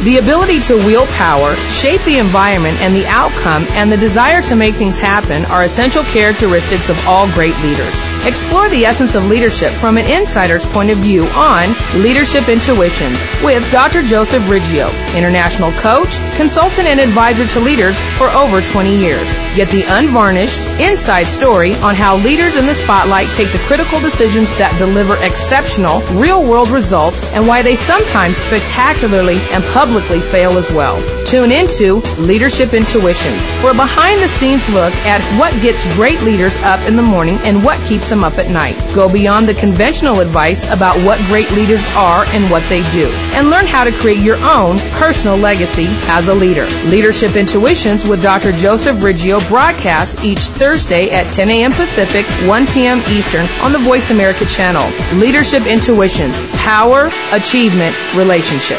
[0.00, 4.56] The ability to wield power, shape the environment and the outcome, and the desire to
[4.56, 8.00] make things happen are essential characteristics of all great leaders.
[8.24, 11.68] Explore the essence of leadership from an insider's point of view on
[12.00, 14.00] Leadership Intuitions with Dr.
[14.02, 19.34] Joseph Riggio, international coach, consultant, and advisor to leaders for over 20 years.
[19.54, 24.48] Get the unvarnished, inside story on how leaders in the spotlight take the critical decisions
[24.56, 30.70] that deliver exceptional, real world results and why they sometimes spectacularly and publicly fail as
[30.70, 31.02] well.
[31.26, 36.56] Tune into Leadership Intuitions for a behind the scenes look at what gets great leaders
[36.58, 38.76] up in the morning and what keeps them up at night.
[38.94, 43.50] Go beyond the conventional advice about what great leaders are and what they do, and
[43.50, 46.66] learn how to create your own personal legacy as a leader.
[46.88, 48.52] Leadership Intuitions with Dr.
[48.52, 51.72] Joseph Riggio broadcasts each Thursday at 10 a.m.
[51.72, 52.98] Pacific, 1 p.m.
[53.08, 54.86] Eastern on the Voice America channel.
[55.18, 56.34] Leadership Intuitions.
[56.58, 58.78] Power, achievement, relationship.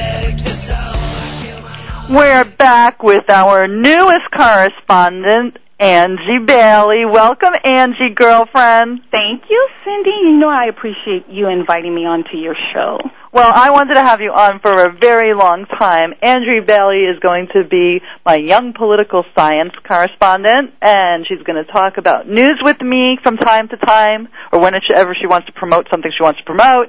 [2.08, 7.04] We're back with our newest correspondent, Angie Bailey.
[7.04, 9.02] Welcome, Angie, girlfriend.
[9.10, 10.10] Thank you, Cindy.
[10.22, 12.98] You know I appreciate you inviting me onto your show.
[13.30, 16.14] Well, I wanted to have you on for a very long time.
[16.22, 21.70] Angie Bailey is going to be my young political science correspondent, and she's going to
[21.70, 25.88] talk about news with me from time to time, or whenever she wants to promote
[25.90, 26.88] something she wants to promote.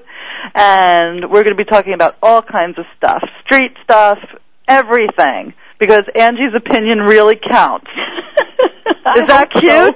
[0.55, 4.19] And we're going to be talking about all kinds of stuff, street stuff,
[4.65, 7.91] everything, because Angie's opinion really counts.
[9.17, 9.95] Is that cute?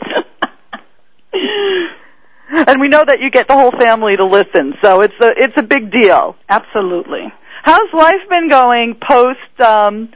[2.67, 5.53] and we know that you get the whole family to listen, so it's a it's
[5.57, 6.35] a big deal.
[6.49, 7.31] Absolutely.
[7.63, 10.09] How's life been going post um,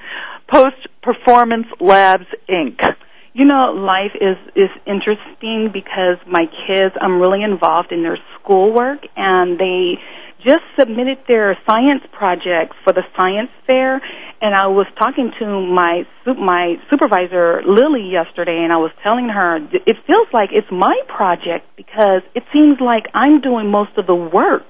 [0.52, 2.82] post Performance Labs Inc.
[3.34, 9.00] You know, life is is interesting because my kids, I'm really involved in their schoolwork,
[9.16, 10.00] and they
[10.46, 14.00] just submitted their science project for the science fair
[14.42, 16.04] and I was talking to my
[16.38, 21.66] my supervisor Lily yesterday and I was telling her it feels like it's my project
[21.76, 24.64] because it seems like I'm doing most of the work.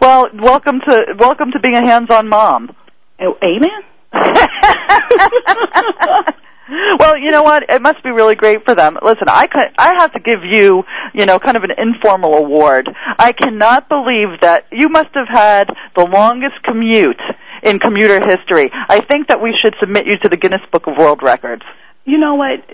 [0.00, 2.74] Well, welcome to welcome to being a hands-on mom.
[3.20, 3.82] Oh, amen.
[6.98, 7.64] well, you know what?
[7.68, 8.98] It must be really great for them.
[9.02, 12.88] Listen, I could, I have to give you, you know, kind of an informal award.
[13.18, 17.20] I cannot believe that you must have had the longest commute
[17.62, 18.70] in commuter history.
[18.72, 21.62] I think that we should submit you to the Guinness Book of World Records.
[22.06, 22.64] You know what?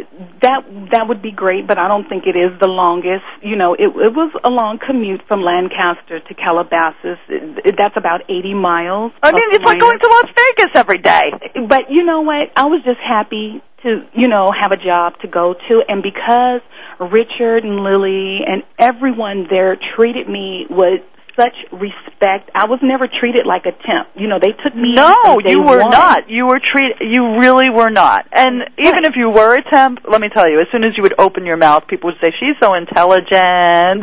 [0.41, 3.27] That that would be great, but I don't think it is the longest.
[3.43, 7.19] You know, it, it was a long commute from Lancaster to Calabasas.
[7.29, 9.13] It, it, that's about 80 miles.
[9.23, 11.33] I mean, it's like going to Las Vegas every day.
[11.69, 12.55] But you know what?
[12.55, 16.61] I was just happy to, you know, have a job to go to, and because
[16.99, 21.03] Richard and Lily and everyone there treated me with
[21.39, 22.51] such respect.
[22.55, 24.09] I was never treated like a temp.
[24.17, 24.95] You know, they took me.
[24.95, 25.91] No, you were one.
[25.91, 26.29] not.
[26.29, 26.97] You were treated.
[27.01, 28.27] You really were not.
[28.33, 31.03] And even if you were a temp, let me tell you, as soon as you
[31.03, 34.03] would open your mouth, people would say, "She's so intelligent."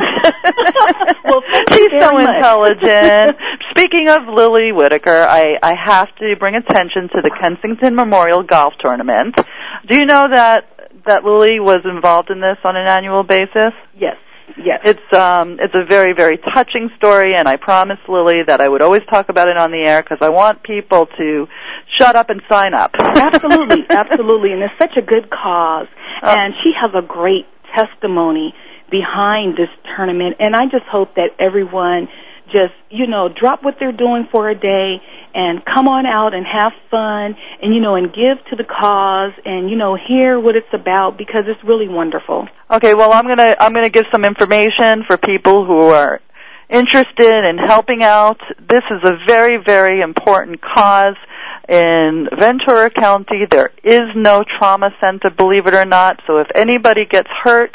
[1.24, 1.42] well,
[1.72, 2.30] she's so much.
[2.30, 3.36] intelligent.
[3.70, 8.74] Speaking of Lily Whitaker, I I have to bring attention to the Kensington Memorial Golf
[8.80, 9.36] Tournament.
[9.88, 10.70] Do you know that
[11.06, 13.74] that Lily was involved in this on an annual basis?
[13.98, 14.16] Yes.
[14.56, 14.80] Yes.
[14.84, 18.82] It's um it's a very very touching story and I promised Lily that I would
[18.82, 21.46] always talk about it on the air because I want people to
[21.98, 22.92] shut up and sign up.
[22.98, 24.52] absolutely, absolutely.
[24.52, 25.86] And it's such a good cause
[26.22, 26.28] Oh.
[26.30, 28.54] and she has a great testimony
[28.90, 32.08] behind this tournament and I just hope that everyone
[32.46, 35.00] just, you know, drop what they're doing for a day
[35.34, 39.32] and come on out and have fun and you know and give to the cause
[39.44, 42.48] and you know hear what it's about because it's really wonderful.
[42.70, 46.20] Okay, well I'm going to I'm going to give some information for people who are
[46.70, 48.40] interested in helping out.
[48.58, 51.16] This is a very very important cause
[51.68, 53.44] in Ventura County.
[53.50, 56.20] There is no trauma center, believe it or not.
[56.26, 57.74] So if anybody gets hurt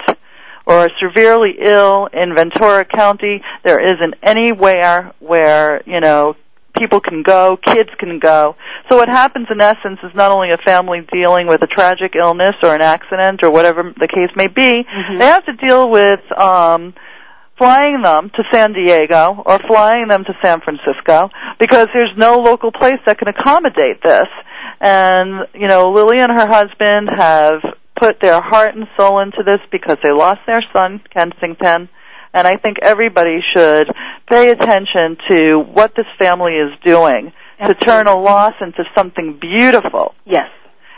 [0.66, 6.36] or severely ill in Ventura County, there isn't anywhere where, you know,
[6.78, 8.56] people can go, kids can go.
[8.90, 12.56] So what happens in essence is not only a family dealing with a tragic illness
[12.62, 14.86] or an accident or whatever the case may be,
[15.18, 16.94] they have to deal with um
[17.60, 21.30] flying them to San Diego or flying them to San Francisco
[21.60, 24.28] because there's no local place that can accommodate this.
[24.80, 27.60] And, you know, Lily and her husband have
[28.00, 31.90] put their heart and soul into this because they lost their son, Kensington.
[32.34, 33.88] And I think everybody should
[34.30, 37.32] pay attention to what this family is doing
[37.66, 40.14] to turn a loss into something beautiful.
[40.26, 40.50] Yes.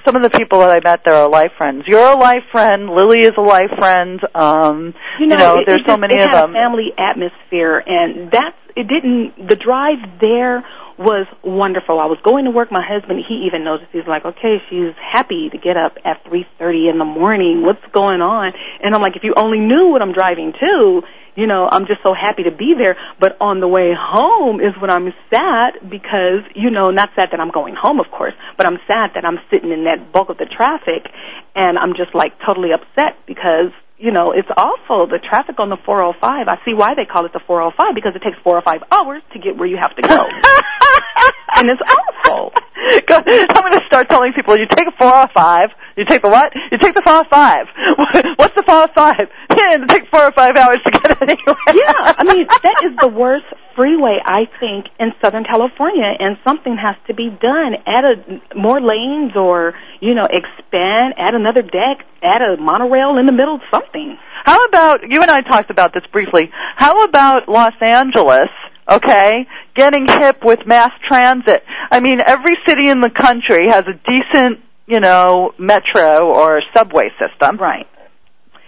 [0.04, 1.84] some of the people that I met there are life friends.
[1.86, 2.90] You're a life friend.
[2.90, 4.20] Lily is a life friend.
[4.34, 6.50] Um, You know, it- there's it so just- many it of had them.
[6.50, 8.86] A family atmosphere, and that's it.
[8.86, 10.62] Didn't the drive there
[10.96, 11.98] was wonderful.
[11.98, 12.70] I was going to work.
[12.70, 13.88] My husband, he even noticed.
[13.90, 17.62] He's like, "Okay, she's happy to get up at three thirty in the morning.
[17.64, 18.52] What's going on?"
[18.82, 21.02] And I'm like, "If you only knew what I'm driving to."
[21.36, 22.96] You know, I'm just so happy to be there.
[23.18, 27.40] But on the way home is when I'm sad because, you know, not sad that
[27.40, 30.38] I'm going home, of course, but I'm sad that I'm sitting in that bulk of
[30.38, 31.10] the traffic
[31.54, 35.06] and I'm just like totally upset because you know, it's awful.
[35.06, 38.24] The traffic on the 405, I see why they call it the 405 because it
[38.24, 40.24] takes four or five hours to get where you have to go.
[41.60, 42.56] and it's awful.
[42.80, 45.68] I'm going to start telling people you take a 405.
[46.00, 46.48] You take the what?
[46.72, 48.40] You take the 405.
[48.40, 49.28] What's the 405?
[49.52, 51.60] Yeah, it takes four or five hours to get anywhere.
[51.76, 56.76] yeah, I mean, that is the worst freeway, I think, in Southern California, and something
[56.76, 57.76] has to be done.
[57.86, 63.24] Add a, more lanes or, you know, expand, add another deck, add a monorail in
[63.24, 64.18] the middle, something.
[64.44, 66.50] How about you and I talked about this briefly?
[66.76, 68.50] How about Los Angeles?
[68.90, 71.64] Okay, getting hip with mass transit.
[71.90, 77.10] I mean, every city in the country has a decent, you know, metro or subway
[77.18, 77.56] system.
[77.56, 77.86] Right.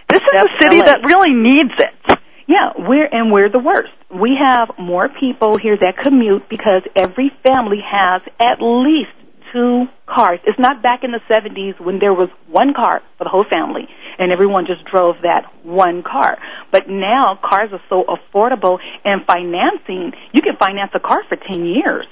[0.09, 0.85] This is That's a city LA.
[0.85, 2.19] that really needs it.
[2.47, 3.91] Yeah, we're and we're the worst.
[4.13, 9.11] We have more people here that commute because every family has at least
[9.53, 10.39] two cars.
[10.45, 13.87] It's not back in the 70s when there was one car for the whole family
[14.19, 16.37] and everyone just drove that one car.
[16.71, 21.65] But now cars are so affordable and financing, you can finance a car for 10
[21.65, 22.05] years.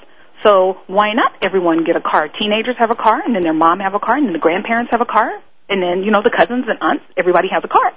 [0.44, 2.28] So why not everyone get a car?
[2.28, 4.90] Teenagers have a car and then their mom have a car and then the grandparents
[4.92, 5.30] have a car
[5.68, 7.92] and then, you know, the cousins and aunts, everybody has a car.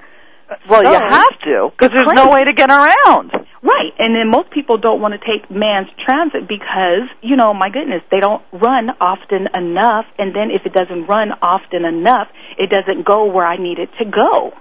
[0.69, 3.31] Well, you have to because there's no way to get around.
[3.63, 7.69] Right, and then most people don't want to take man's transit because, you know, my
[7.69, 12.27] goodness, they don't run often enough, and then if it doesn't run often enough,
[12.59, 14.53] it doesn't go where I need it to go.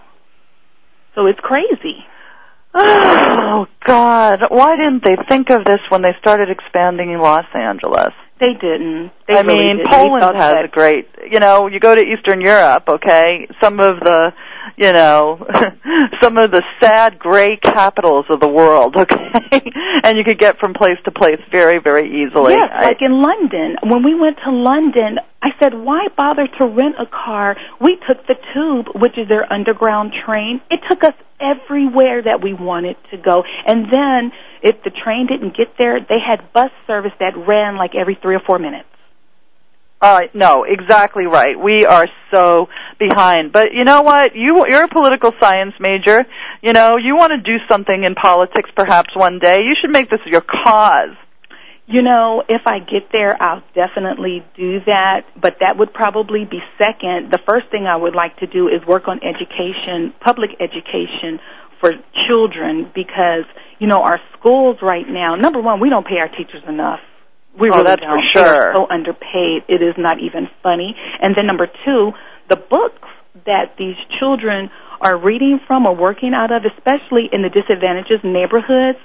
[1.14, 2.04] So it's crazy.
[2.76, 4.42] Oh God!
[4.48, 8.12] Why didn't they think of this when they started expanding in Los Angeles?
[8.40, 9.12] They didn't.
[9.28, 9.90] They I really mean, didn't.
[9.90, 11.08] Poland has that- a great.
[11.30, 13.46] You know, you go to Eastern Europe, okay.
[13.62, 14.32] Some of the,
[14.76, 15.46] you know,
[16.22, 19.62] some of the sad gray capitals of the world, okay,
[20.02, 22.54] and you could get from place to place very, very easily.
[22.54, 23.76] Yes, I- like in London.
[23.82, 27.56] When we went to London, I said, why bother to rent a car?
[27.80, 30.60] We took the tube, which is their underground train.
[30.70, 33.44] It took us everywhere that we wanted to go.
[33.66, 37.94] And then, if the train didn't get there, they had bus service that ran like
[37.94, 38.88] every three or four minutes.
[40.04, 41.58] Uh, no, exactly right.
[41.58, 43.54] We are so behind.
[43.54, 44.36] But you know what?
[44.36, 46.26] You you're a political science major.
[46.60, 49.60] You know, you want to do something in politics perhaps one day.
[49.64, 51.16] You should make this your cause.
[51.86, 56.60] You know, if I get there, I'll definitely do that, but that would probably be
[56.76, 57.32] second.
[57.32, 61.40] The first thing I would like to do is work on education, public education
[61.80, 61.92] for
[62.28, 63.44] children because,
[63.78, 67.00] you know, our schools right now, number one, we don't pay our teachers enough.
[67.58, 68.10] We Oh, really that's don't.
[68.10, 68.72] Are sure.
[68.74, 69.62] so underpaid.
[69.68, 70.96] It is not even funny.
[71.20, 72.12] And then number two,
[72.48, 73.08] the books
[73.46, 78.98] that these children are reading from or working out of, especially in the disadvantaged neighborhoods,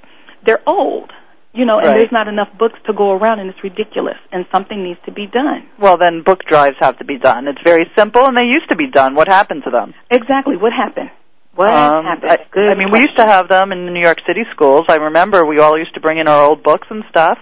[0.45, 1.11] they're old.
[1.51, 1.97] You know, and Right.
[1.97, 4.17] there's not enough books to go around, and it's ridiculous.
[4.31, 5.65] And something needs to be done.
[5.79, 7.47] Well, then book drives have to be done.
[7.47, 9.15] It's very simple, and they used to be done.
[9.15, 9.95] What happened to them?
[10.11, 10.57] Exactly.
[10.57, 11.09] What happened?
[11.55, 12.31] What Um, happened?
[12.31, 14.85] I, Good I mean, we used to have them in the New York City schools.
[14.89, 17.39] I remember we all used to bring in our old books and stuff,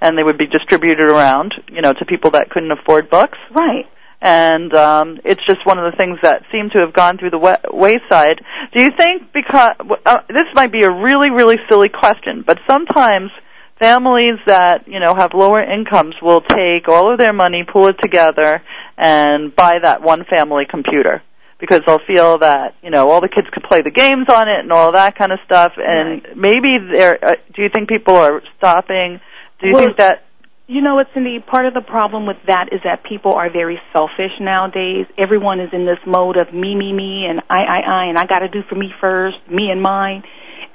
[0.00, 3.38] and they would be distributed around, you know, to people that couldn't afford books.
[3.54, 3.86] Right.
[4.20, 7.38] And um, it's just one of the things that seem to have gone through the
[7.38, 8.40] wa- wayside.
[8.74, 13.30] Do you think because uh, this might be a really, really silly question, but sometimes
[13.78, 17.96] families that you know have lower incomes will take all of their money, pull it
[18.02, 18.60] together,
[18.96, 21.22] and buy that one family computer
[21.60, 24.60] because they'll feel that you know all the kids could play the games on it
[24.60, 25.72] and all that kind of stuff.
[25.76, 27.24] And maybe they're.
[27.24, 29.20] Uh, do you think people are stopping?
[29.60, 30.24] Do you think that?
[30.66, 31.40] You know, it's Cindy.
[31.40, 35.06] Part of the problem with that is that people are very selfish nowadays.
[35.16, 38.26] Everyone is in this mode of me, me, me, and I, I, I, and I
[38.26, 40.24] got to do for me first, me and mine,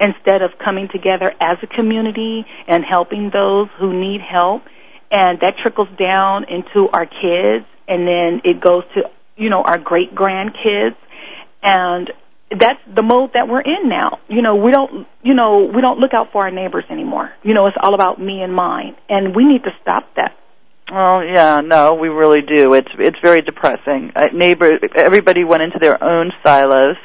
[0.00, 4.62] instead of coming together as a community and helping those who need help.
[5.10, 9.02] and that trickles down into our kids, and then it goes to
[9.36, 10.96] you know our great grandkids,
[11.62, 12.10] and
[12.50, 14.18] that's the mode that we're in now.
[14.28, 17.32] You know, we don't, you know, we don't look out for our neighbors anymore.
[17.42, 20.36] You know, it's all about me and mine, and we need to stop that.
[20.92, 22.74] Oh yeah, no, we really do.
[22.74, 24.12] It's it's very depressing.
[24.14, 26.96] Uh, neighbor, everybody went into their own silos,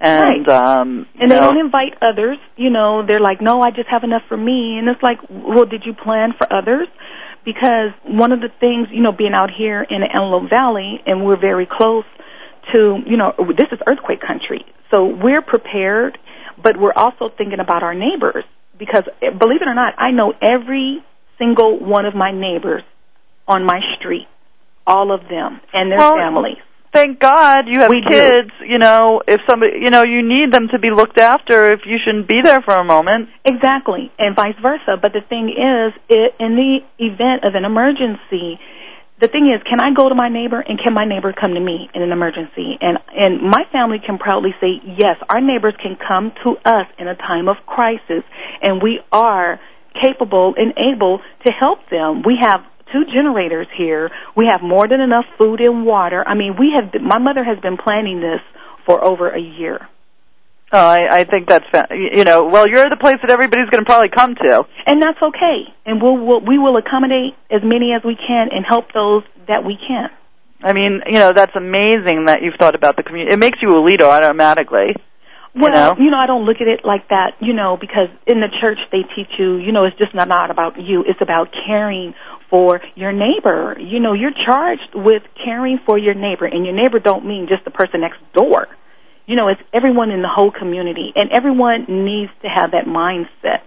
[0.00, 0.48] and Right.
[0.48, 2.38] um, And they know, don't invite others.
[2.56, 4.78] You know, they're like, no, I just have enough for me.
[4.78, 6.88] And it's like, well, did you plan for others?
[7.44, 11.24] Because one of the things, you know, being out here in the Antelope Valley, and
[11.24, 12.04] we're very close
[12.74, 14.64] to, you know, this is earthquake country.
[14.90, 16.18] So we're prepared,
[16.62, 18.44] but we're also thinking about our neighbors.
[18.78, 21.02] Because believe it or not, I know every
[21.38, 22.82] single one of my neighbors
[23.48, 24.26] on my street,
[24.86, 26.58] all of them and their Well, families.
[26.92, 28.08] thank God you have We do.
[28.08, 28.50] kids.
[28.66, 31.68] You know, if somebody, you know, you need them to be looked after.
[31.68, 33.28] If you shouldn't be there for a moment.
[33.44, 34.96] Exactly, and vice versa.
[35.00, 38.58] But the thing is, i in the event of an emergency,
[39.20, 41.60] the thing is, can I go to my neighbor and can my neighbor come to
[41.60, 42.76] me in an emergency?
[42.80, 47.08] And and my family can proudly say, yes, our neighbors can come to us in
[47.08, 48.24] a time of crisis,
[48.60, 49.58] and we are
[50.00, 52.22] capable and able to help them.
[52.26, 52.60] We have
[52.92, 54.10] two generators here.
[54.36, 56.22] We have more than enough food and water.
[56.26, 57.00] I mean, we have.
[57.00, 58.40] My mother has been planning this
[58.84, 59.88] for over a year.
[60.72, 62.46] Oh, I, I think that's you know.
[62.46, 64.64] Well, you're the place that everybody's going to probably come to.
[64.86, 65.72] and that's okay.
[65.84, 69.64] And we'll, we'll we will accommodate as many as we can and help those that
[69.64, 70.10] we can.
[70.62, 73.32] I mean, you know, that's amazing that you've thought about the community.
[73.32, 74.96] It makes you a leader automatically.
[75.54, 76.18] Well, you know?
[76.18, 79.32] I don't look at it like that, you know, because in the church they teach
[79.38, 81.02] you, you know, it's just not, not about you.
[81.06, 82.14] It's about caring
[82.50, 83.76] for your neighbor.
[83.80, 87.64] You know, you're charged with caring for your neighbor, and your neighbor don't mean just
[87.64, 88.68] the person next door.
[89.26, 93.62] You know, it's everyone in the whole community, and everyone needs to have that mindset.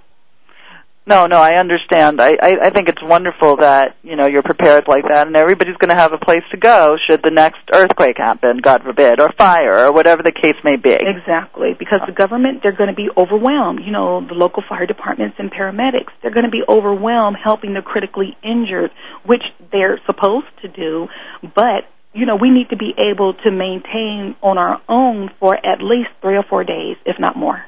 [1.09, 2.21] No, no, I understand.
[2.21, 5.75] I, I, I think it's wonderful that you know you're prepared like that, and everybody's
[5.77, 9.31] going to have a place to go should the next earthquake happen, God forbid, or
[9.35, 10.93] fire, or whatever the case may be.
[10.93, 12.15] Exactly, because the uh.
[12.15, 13.81] government, they're going to be overwhelmed.
[13.83, 17.81] You know, the local fire departments and paramedics, they're going to be overwhelmed helping the
[17.81, 18.91] critically injured,
[19.25, 21.07] which they're supposed to do,
[21.41, 25.81] but you know, we need to be able to maintain on our own for at
[25.81, 27.63] least three or four days, if not more.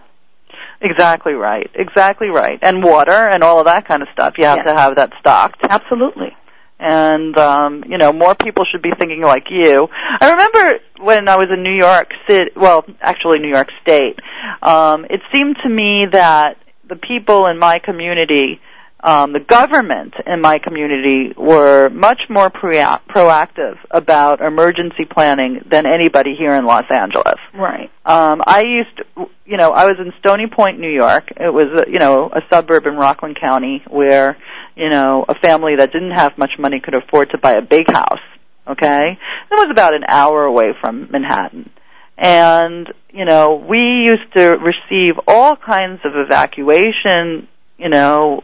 [0.81, 1.69] Exactly right.
[1.75, 2.57] Exactly right.
[2.61, 4.33] And water and all of that kind of stuff.
[4.37, 4.67] You have Yes.
[4.67, 5.61] to have that stocked.
[5.69, 6.35] Absolutely.
[6.79, 9.87] And um, you know, more people should be thinking like you.
[10.19, 14.17] I remember when I was in New York City, well, actually New York State.
[14.63, 16.57] Um, it seemed to me that
[16.89, 18.59] the people in my community,
[19.03, 22.77] um, the government in my community, were much more pre-
[23.09, 27.39] proactive about emergency planning than anybody here in Los Angeles.
[27.53, 27.91] Right.
[28.05, 31.31] Um, I used, to, you know, I was in Stony Point, New York.
[31.37, 34.37] It was, a, you know, a suburb in Rockland County where,
[34.75, 37.91] you know, a family that didn't have much money could afford to buy a big
[37.91, 38.19] house.
[38.67, 41.71] Okay, it was about an hour away from Manhattan,
[42.15, 47.47] and you know, we used to receive all kinds of evacuation,
[47.79, 48.43] you know,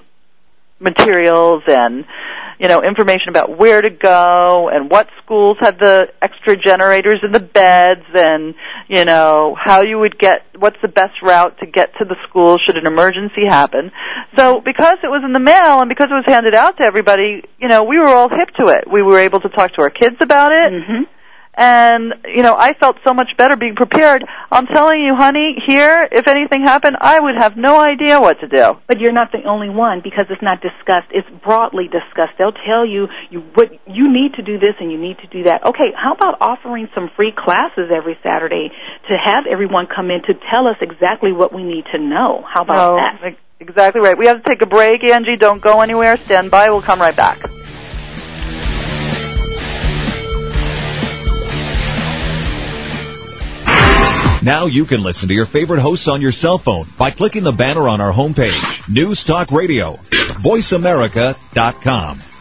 [0.80, 2.06] materials and
[2.60, 7.32] you know information about where to go and what schools had the extra generators in
[7.32, 8.56] the beds and
[8.88, 12.58] you know how you would get what's the best route to get to the school
[12.66, 13.92] should an emergency happen.
[14.38, 17.44] So because it was in the mail and because it was handed out to everybody
[17.60, 18.86] you know we were all hip to it.
[18.92, 20.72] We were able to talk to our kids about it.
[20.72, 21.04] Mm-hmm.
[21.58, 24.24] And you know I felt so much better being prepared.
[24.52, 28.48] I'm telling you, honey, here if anything happened, I would have no idea what to
[28.48, 28.78] do.
[28.88, 31.08] But you're not the only one because it's not discussed.
[31.12, 32.38] It's broadly discussed.
[32.38, 35.44] They'll tell you you what you need to do this and you need to do
[35.44, 35.66] that.
[35.66, 38.70] Okay, how about offering some free classes every Saturday
[39.10, 42.46] to have everyone come in to tell us exactly what we need to know?
[42.48, 43.20] How about No, that?
[43.26, 44.16] ex- Exactly right.
[44.16, 45.36] We have to take a break, Angie.
[45.36, 46.16] Don't go anywhere.
[46.26, 46.70] Stand by.
[46.70, 47.40] We'll come right back.
[54.44, 57.52] Now you can listen to your favorite hosts on your cell phone by clicking the
[57.52, 58.88] banner on our homepage.
[58.88, 59.98] News Talk Radio.
[59.98, 62.37] VoiceAmerica.com.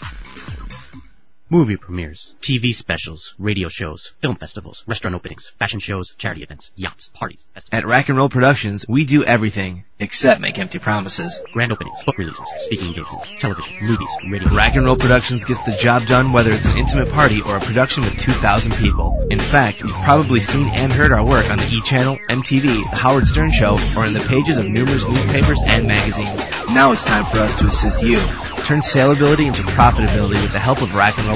[1.49, 7.09] Movie premieres, TV specials, radio shows, film festivals, restaurant openings, fashion shows, charity events, yachts,
[7.15, 7.85] parties, festivals.
[7.85, 11.41] At Rack and Roll Productions, we do everything except make empty promises.
[11.53, 14.49] grand openings, book releases, speaking engagements, television, movies, radio.
[14.55, 17.61] Rack and Roll Productions gets the job done whether it's an intimate party or a
[17.61, 19.29] production with 2,000 people.
[19.31, 21.81] In fact, you've probably seen and heard our work on the E!
[21.81, 26.45] Channel, MTV, The Howard Stern Show, or in the pages of numerous newspapers and magazines.
[26.71, 28.19] Now it's time for us to assist you.
[28.67, 31.36] Turn saleability into profitability with the help of Rack and Roll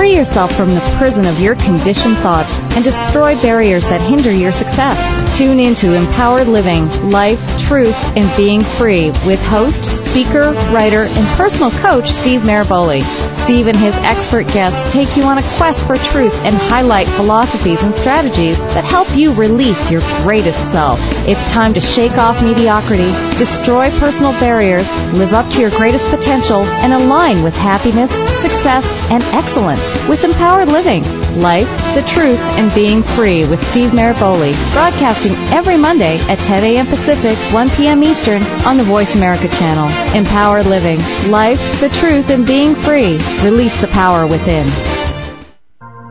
[0.00, 4.50] Free yourself from the prison of your conditioned thoughts and destroy barriers that hinder your
[4.50, 4.96] success.
[5.36, 11.70] Tune into Empowered Living, Life, Truth, and Being Free with host, speaker, writer, and personal
[11.70, 13.02] coach Steve Maraboli.
[13.34, 17.82] Steve and his expert guests take you on a quest for truth and highlight philosophies
[17.82, 20.98] and strategies that help you release your greatest self.
[21.28, 26.62] It's time to shake off mediocrity, destroy personal barriers, live up to your greatest potential,
[26.64, 31.02] and align with happiness, success, and excellence with Empowered Living,
[31.40, 36.86] Life, the Truth, and Being Free with Steve Maraboli, broadcasting every Monday at 10 a.m.
[36.86, 38.02] Pacific, 1 p.m.
[38.02, 39.88] Eastern on the Voice America channel.
[40.16, 40.98] Empowered Living,
[41.30, 43.18] Life, the Truth, and Being Free.
[43.42, 44.66] Release the power within.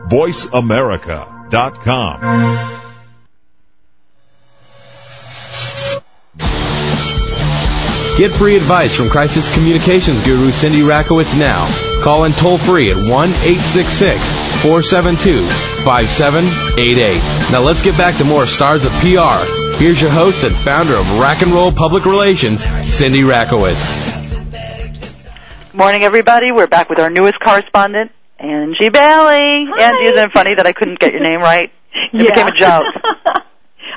[0.08, 2.89] VoiceAmerica.com.
[8.16, 11.68] Get free advice from crisis communications guru Cindy Rakowitz now.
[12.02, 14.28] Call in toll free at 1 866
[14.62, 15.48] 472
[15.84, 17.50] 5788.
[17.50, 19.44] Now let's get back to more stars of PR.
[19.82, 23.88] Here's your host and founder of Rack and Roll Public Relations, Cindy Rakowitz.
[25.72, 26.52] Morning, everybody.
[26.52, 29.66] We're back with our newest correspondent, Angie Bailey.
[29.70, 29.82] Hi.
[29.82, 31.72] Angie, isn't it funny that I couldn't get your name right?
[31.94, 32.22] It Yeah.
[32.34, 32.82] became a joke.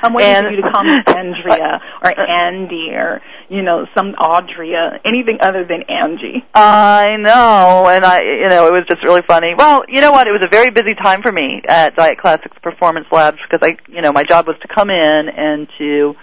[0.04, 4.12] I'm waiting And- for you to call me Andrea or Andy or you know some
[4.14, 6.44] Audria, anything other than Angie.
[6.54, 9.54] I know, and I, you know, it was just really funny.
[9.56, 10.26] Well, you know what?
[10.26, 13.76] It was a very busy time for me at Diet Classics Performance Labs because I,
[13.92, 16.14] you know, my job was to come in and to,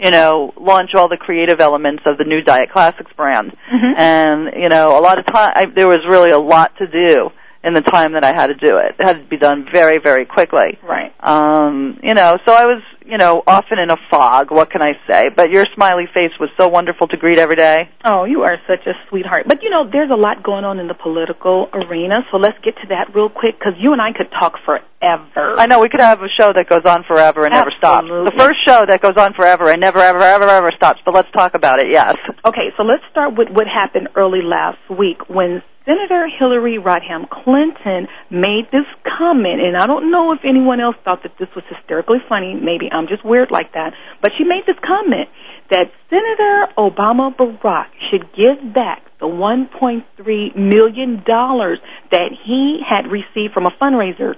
[0.00, 3.52] you know, launch all the creative elements of the new Diet Classics brand.
[3.70, 7.30] And you know, a lot of time I, there was really a lot to do
[7.64, 8.96] in the time that I had to do it.
[8.98, 10.78] It had to be done very, very quickly.
[10.82, 11.14] Right.
[11.20, 14.50] Um, you know, so I was, you know, often in a fog.
[14.50, 15.28] What can I say?
[15.34, 17.90] But your smiley face was so wonderful to greet every day.
[18.04, 19.46] Oh, you are such a sweetheart.
[19.48, 22.76] But you know, there's a lot going on in the political arena, so let's get
[22.76, 25.58] to that real quick because you and I could talk forever.
[25.58, 28.04] I know we could have a show that goes on forever and never stops.
[28.04, 28.30] Absolutely.
[28.30, 31.00] The first show that goes on forever and never, ever, ever, ever stops.
[31.04, 31.90] But let's talk about it.
[31.90, 32.14] Yes.
[32.46, 38.06] Okay, so let's start with what happened early last week when Senator Hillary Rodham Clinton
[38.30, 42.18] made this comment, and I don't know if anyone else thought that this was hysterically
[42.28, 42.54] funny.
[42.54, 43.92] Maybe I'm just weird like that.
[44.20, 45.28] But she made this comment
[45.70, 50.02] that Senator Obama Barack should give back the $1.3
[50.56, 54.34] million that he had received from a fundraiser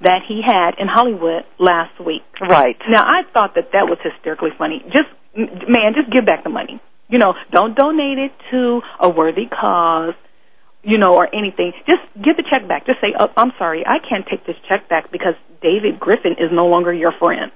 [0.00, 2.22] that he had in Hollywood last week.
[2.40, 2.76] Right.
[2.88, 4.82] Now, I thought that that was hysterically funny.
[4.86, 6.80] Just, man, just give back the money.
[7.08, 10.14] You know, don't donate it to a worthy cause,
[10.82, 11.72] you know, or anything.
[11.86, 12.86] Just give the check back.
[12.86, 16.50] Just say, oh, I'm sorry, I can't take this check back because David Griffin is
[16.52, 17.52] no longer your friend.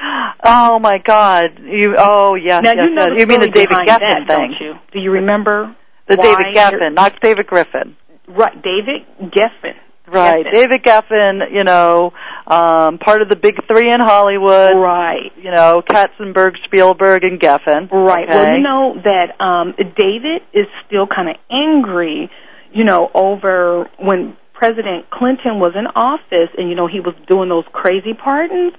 [0.46, 1.58] Oh my God!
[1.62, 1.94] You.
[1.96, 2.62] Oh yes.
[2.62, 3.20] now, yes, you know yes.
[3.20, 4.54] You mean the David Geffen that, thing?
[4.60, 4.74] you?
[4.92, 5.74] Do you remember?
[6.06, 7.96] The David Geffen, not David Griffin.
[8.28, 9.74] Right, David Geffen.
[10.06, 10.44] Right.
[10.44, 10.52] Geffen.
[10.52, 11.40] David Geffen.
[11.50, 12.12] You know,
[12.46, 14.76] um, part of the big three in Hollywood.
[14.76, 15.32] Right.
[15.36, 17.90] You know, Katzenberg, Spielberg, and Geffen.
[17.90, 18.28] Right.
[18.28, 18.36] Okay.
[18.36, 22.30] Well, you know that um, David is still kind of angry,
[22.74, 27.48] you know, over when President Clinton was in office and, you know, he was doing
[27.48, 28.72] those crazy pardons.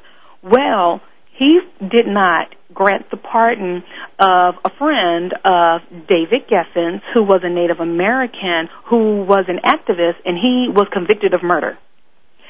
[0.44, 1.02] Well,
[1.38, 3.84] he did not grant the pardon
[4.20, 10.16] of a friend of David Geffen's who was a Native American who was an activist
[10.26, 11.78] and he was convicted of murder.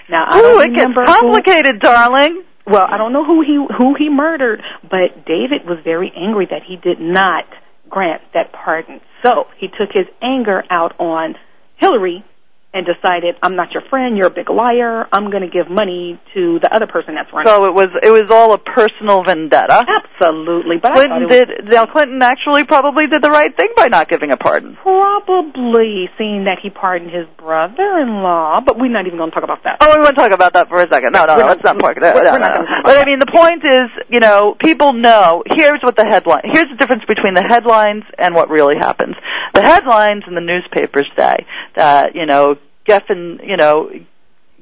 [0.10, 2.44] Now, I Ooh, don't it gets remember who- complicated, darling.
[2.68, 6.62] well, I don't know who he who he murdered, but David was very angry that
[6.68, 7.46] he did not
[7.90, 9.02] grant that pardon.
[9.24, 11.36] So he took his anger out on
[11.78, 12.24] Hillary
[12.76, 16.20] and decided, I'm not your friend, you're a big liar, I'm going to give money
[16.36, 17.48] to the other person that's running.
[17.48, 19.88] So it was it was all a personal vendetta.
[19.88, 21.72] Absolutely, but Clinton I was did.
[21.72, 24.76] Now Clinton actually probably did the right thing by not giving a pardon.
[24.76, 29.64] probably seeing that he pardoned his brother-in-law, but we're not even going to talk about
[29.64, 29.78] that.
[29.80, 31.14] Oh, we want to talk about that for a second.
[31.14, 31.96] No, no, no let's not talk.
[31.96, 32.66] No, we're- no, not no.
[32.84, 35.44] But I mean, the point is, you know, people know.
[35.56, 36.44] Here's what the headline.
[36.44, 39.16] Here's the difference between the headlines and what really happens.
[39.54, 41.46] The headlines in the newspapers say
[41.78, 42.56] that you know
[42.88, 43.90] Geffen, you know,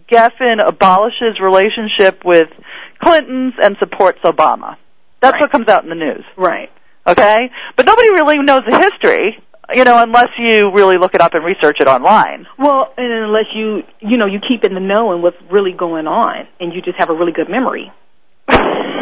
[0.10, 2.50] Geffen abolishes relationship with
[3.04, 4.78] Clinton's and supports Obama.
[5.22, 6.26] That's what comes out in the news.
[6.38, 6.70] Right.
[7.08, 7.50] Okay?
[7.78, 9.38] But nobody really knows the history,
[9.74, 12.46] you know, unless you really look it up and research it online.
[12.60, 16.08] Well, and unless you, you know, you keep in the know and what's really going
[16.08, 17.92] on, and you just have a really good memory,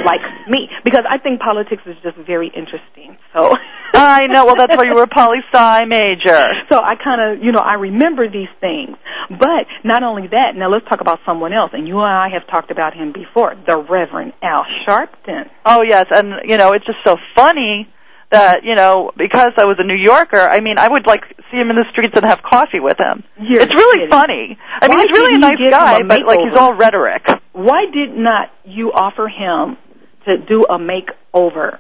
[0.06, 3.18] like me, because I think politics is just very interesting.
[3.34, 3.56] So
[3.94, 4.46] I know.
[4.46, 6.46] Well, that's why you were a poli sci major.
[6.72, 8.98] So I kind of, you know, I remember these things.
[9.30, 12.48] But not only that, now let's talk about someone else, and you and I have
[12.48, 15.50] talked about him before, the Reverend Al Sharpton.
[15.66, 17.88] Oh yes, and you know, it's just so funny
[18.32, 20.40] that you know because I was a New Yorker.
[20.40, 21.22] I mean, I would like
[21.52, 23.24] see him in the streets and have coffee with him.
[23.40, 24.12] You're it's really kidding.
[24.12, 24.58] funny.
[24.82, 27.24] I mean, he's really a nice guy, a but like he's all rhetoric.
[27.54, 29.78] Why did not you offer him
[30.26, 31.80] to do a makeover?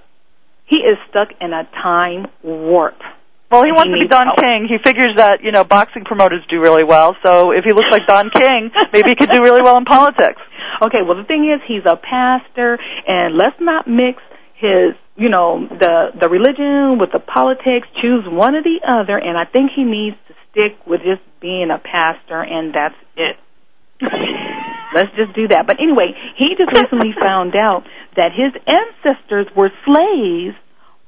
[0.65, 2.97] He is stuck in a time warp.
[3.51, 4.39] Well, he wants to be Don help.
[4.39, 4.65] King.
[4.69, 7.17] He figures that you know boxing promoters do really well.
[7.23, 10.39] So if he looks like Don King, maybe he could do really well in politics.
[10.81, 14.23] Okay, well the thing is he's a pastor and let's not mix
[14.55, 19.37] his you know, the the religion with the politics, choose one or the other and
[19.37, 23.35] I think he needs to stick with just being a pastor and that's it.
[24.93, 25.67] Let's just do that.
[25.67, 27.83] But anyway, he just recently found out
[28.15, 30.55] that his ancestors were slaves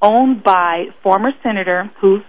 [0.02, 2.22] owned by former senator who's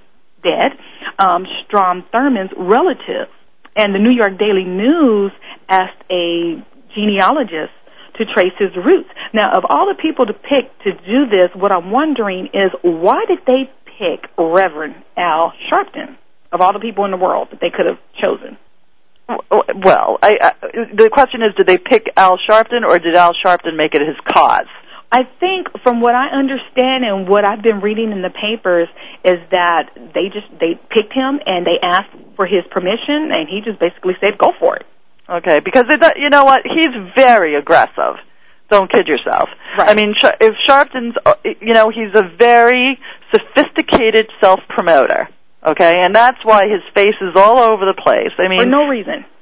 [0.43, 0.73] dead,
[1.19, 3.29] um, Strom Thurmond's relative.
[3.77, 5.33] And the New York Daily News
[5.69, 6.63] asked a
[6.95, 7.75] genealogist
[8.19, 9.09] to trace his roots.
[9.33, 13.25] Now, of all the people to pick to do this, what I'm wondering is why
[13.27, 16.17] did they pick Reverend Al Sharpton
[16.53, 18.57] of all the people in the world that they could have chosen?
[19.29, 24.03] Well, the question is, did they pick Al Sharpton or did Al Sharpton make it
[24.03, 24.67] his cause?
[25.11, 28.89] I think from what I understand and what I've been reading in the papers
[29.25, 33.61] is that they just they picked him and they asked for his permission and he
[33.65, 34.85] just basically said go for it.
[35.29, 36.63] Okay, because it, you know what?
[36.65, 38.17] He's very aggressive.
[38.71, 39.49] Don't kid yourself.
[39.79, 39.91] Right.
[39.91, 42.99] I mean, if Sharpton's, uh, you know, he's a very
[43.31, 45.29] sophisticated self-promoter.
[45.67, 48.33] Okay, and that's why his face is all over the place.
[48.39, 49.25] I mean, For no reason.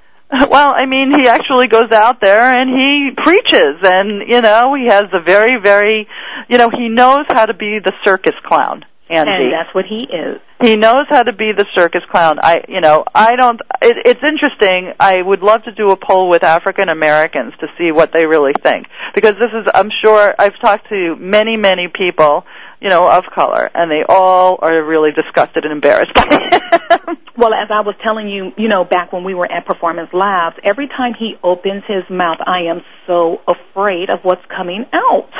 [0.49, 4.87] Well, I mean, he actually goes out there and he preaches, and you know, he
[4.87, 6.09] has a very, very,
[6.49, 8.87] you know, he knows how to be the circus clown.
[9.13, 9.31] Andy.
[9.31, 10.41] And that's what he is.
[10.63, 12.39] He knows how to be the circus clown.
[12.43, 13.61] I, you know, I don't.
[13.83, 14.93] It, it's interesting.
[14.99, 18.55] I would love to do a poll with African Americans to see what they really
[18.63, 19.67] think, because this is.
[19.75, 22.45] I'm sure I've talked to many, many people,
[22.83, 27.19] you know, of color, and they all are really disgusted and embarrassed by it.
[27.39, 30.57] Well, as I was telling you, you know, back when we were at Performance Labs,
[30.65, 35.31] every time he opens his mouth, I am so afraid of what's coming out.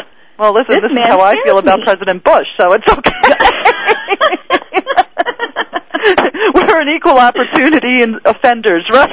[0.43, 1.83] Well, listen, This this, is how I feel about.
[1.85, 3.13] President Bush, so it's okay.
[6.53, 9.09] We're an equal opportunity in offenders, right?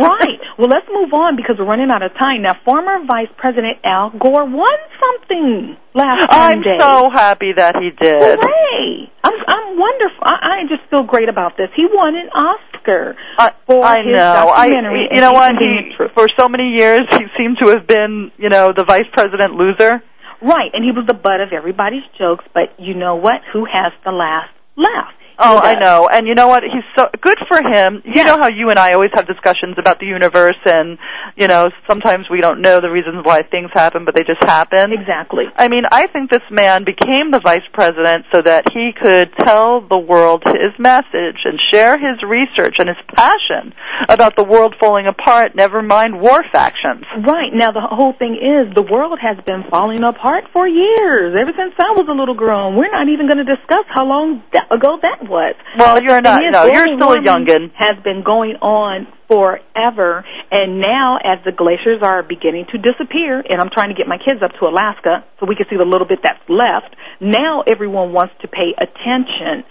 [0.00, 0.40] right.
[0.56, 2.40] Well, let's move on because we're running out of time.
[2.40, 6.78] Now, former Vice President Al Gore won something last I'm Sunday.
[6.78, 8.38] so happy that he did.
[8.40, 9.10] Hooray!
[9.22, 10.22] I'm I'm wonderful.
[10.22, 11.68] I, I just feel great about this.
[11.76, 14.48] He won an Oscar I, for I his know.
[14.48, 15.08] I, documentary.
[15.12, 15.56] you know what?
[15.58, 19.52] He, for so many years, he seemed to have been, you know, the vice president
[19.52, 20.02] loser.
[20.42, 22.44] Right, and he was the butt of everybody's jokes.
[22.54, 23.36] But you know what?
[23.52, 25.12] Who has the last laugh?
[25.40, 26.08] Oh, I know.
[26.12, 26.62] And you know what?
[26.62, 28.02] He's so good for him.
[28.04, 30.98] You know how you and I always have discussions about the universe and,
[31.36, 34.92] you know, sometimes we don't know the reasons why things happen, but they just happen.
[34.92, 35.44] Exactly.
[35.56, 39.80] I mean, I think this man became the vice president so that he could tell
[39.80, 43.72] the world his message and share his research and his passion
[44.08, 47.04] about the world falling apart, never mind war factions.
[47.16, 47.52] Right.
[47.54, 51.74] Now, the whole thing is the world has been falling apart for years, ever since
[51.78, 52.68] I was a little girl.
[52.68, 55.54] And we're not even going to discuss how long ago that was.
[55.78, 56.42] Well, you're not.
[56.42, 57.70] is, No, you're still a youngin.
[57.78, 63.60] Has been going on forever, and now as the glaciers are beginning to disappear, and
[63.60, 66.06] I'm trying to get my kids up to Alaska so we can see the little
[66.06, 66.94] bit that's left.
[67.20, 69.64] Now everyone wants to pay attention,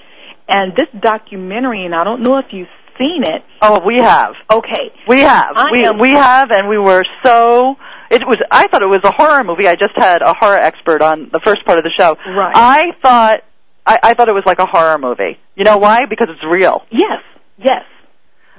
[0.48, 3.44] and this documentary, and I don't know if you've seen it.
[3.62, 4.34] Oh, we have.
[4.52, 4.92] Okay.
[5.08, 5.54] We have.
[5.56, 7.76] I we am- we have, and we were so.
[8.10, 8.38] It was.
[8.52, 9.68] I thought it was a horror movie.
[9.68, 12.16] I just had a horror expert on the first part of the show.
[12.28, 12.54] Right.
[12.56, 13.42] I thought.
[13.90, 15.40] I, I thought it was like a horror movie.
[15.56, 16.06] You know why?
[16.06, 16.86] Because it's real.
[16.92, 17.24] Yes.
[17.58, 17.84] Yes.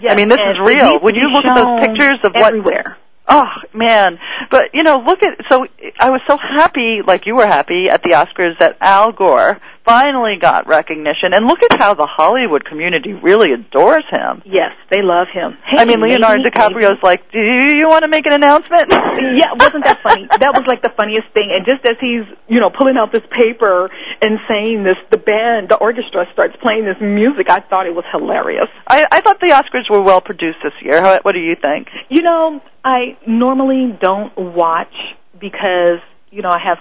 [0.03, 0.99] I mean, this is and it real.
[0.99, 2.97] When you look at those pictures of what everywhere.
[3.29, 4.19] Oh man,
[4.51, 5.65] but you know, look at so
[6.01, 9.61] I was so happy, like you were happy at the Oscars that Al Gore
[9.91, 14.43] finally got recognition, and look at how the Hollywood community really adores him.
[14.47, 15.59] Yes, they love him.
[15.67, 18.87] I mean, Hey, Leonardo maybe- DiCaprio's like, "Do you want to make an announcement?"
[19.35, 20.27] yeah, wasn't that funny?
[20.31, 21.51] That was like the funniest thing.
[21.51, 25.69] And just as he's, you know, pulling out this paper and saying this, the band,
[25.69, 27.51] the orchestra starts playing this music.
[27.51, 28.69] I thought it was hilarious.
[28.87, 31.01] I, I thought the Oscars were well produced this year.
[31.01, 31.89] How, what do you think?
[32.09, 34.95] You know, I normally don't watch
[35.41, 35.99] because,
[36.31, 36.79] you know, I have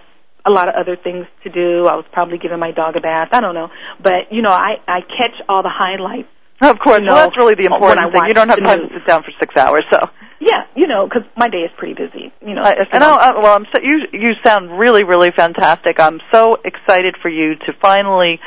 [0.49, 1.87] a lot of other things to do.
[1.87, 3.29] I was probably giving my dog a bath.
[3.31, 3.69] I don't know.
[4.01, 6.27] But, you know, I, I catch all the highlights.
[6.61, 8.23] Of course, you well, that's really the important thing.
[8.27, 8.89] You don't have time news.
[8.89, 9.99] to sit down for six hours, so.
[10.39, 12.31] Yeah, you know, because my day is pretty busy.
[12.41, 15.99] You know, I, especially I Uh, well, I'm so, you you sound really really fantastic.
[15.99, 18.39] I'm so excited for you to finally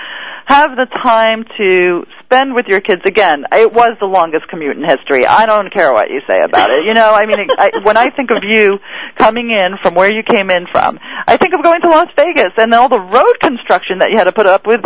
[0.46, 3.44] have the time to spend with your kids again.
[3.52, 5.26] It was the longest commute in history.
[5.26, 6.84] I don't care what you say about it.
[6.84, 8.78] You know, I mean, I, when I think of you
[9.18, 12.52] coming in from where you came in from, I think of going to Las Vegas
[12.56, 14.80] and all the road construction that you had to put up with.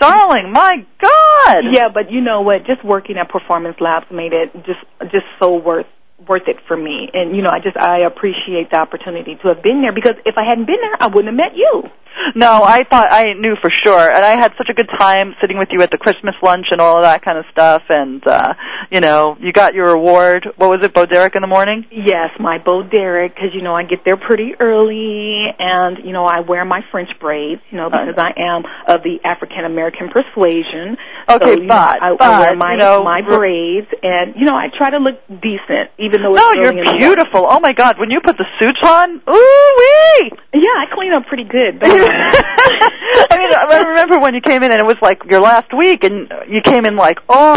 [0.00, 1.58] Darling, my God!
[1.70, 2.66] Yeah, but you know what?
[2.66, 5.86] Just working at Performance Labs made it just just so worth
[6.28, 7.10] worth it for me.
[7.12, 10.36] And you know, I just I appreciate the opportunity to have been there because if
[10.36, 11.90] I hadn't been there, I wouldn't have met you.
[12.34, 15.58] No, I thought I knew for sure, and I had such a good time sitting
[15.58, 17.82] with you at the Christmas lunch and all of that kind of stuff.
[17.88, 18.54] And uh,
[18.90, 20.46] you know, you got your award.
[20.56, 21.84] What was it, Bo Derek in the morning?
[21.90, 26.24] Yes, my Bo Derek, because you know I get there pretty early, and you know
[26.24, 30.96] I wear my French braids, you know, because I am of the African American persuasion.
[31.28, 34.46] Okay, so, but- know, I, but, I wear my you know, my braids, and you
[34.46, 37.02] know I try to look decent, even though it's No, you're in the morning.
[37.02, 37.46] beautiful.
[37.48, 40.30] Oh my God, when you put the suits on, ooh wee!
[40.54, 41.80] Yeah, I clean up pretty good.
[41.80, 43.26] don't I?
[43.30, 46.04] I mean, I remember when you came in and it was like your last week,
[46.04, 47.56] and you came in like, oh,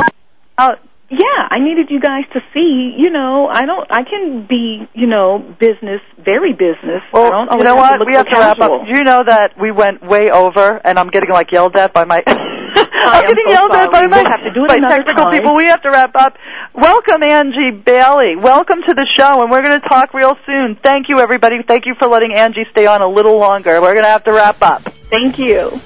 [0.58, 0.76] uh,
[1.12, 5.08] yeah, I needed you guys to see, you know, I don't, I can be, you
[5.08, 7.02] know, business, very business.
[7.12, 7.97] I Well, don't you know what?
[8.00, 8.86] Look we have to wrap up.
[8.86, 12.06] Do you know that we went way over, and I'm getting like yelled at by
[12.06, 12.22] my.
[13.08, 15.34] I'm am getting so yelled at by my, have to do it by technical time.
[15.34, 15.56] people.
[15.56, 16.38] We have to wrap up.
[16.74, 18.36] Welcome, Angie Bailey.
[18.36, 20.76] Welcome to the show, and we're going to talk real soon.
[20.76, 21.62] Thank you, everybody.
[21.64, 23.82] Thank you for letting Angie stay on a little longer.
[23.82, 24.84] We're going to have to wrap up.
[25.10, 25.80] Thank you.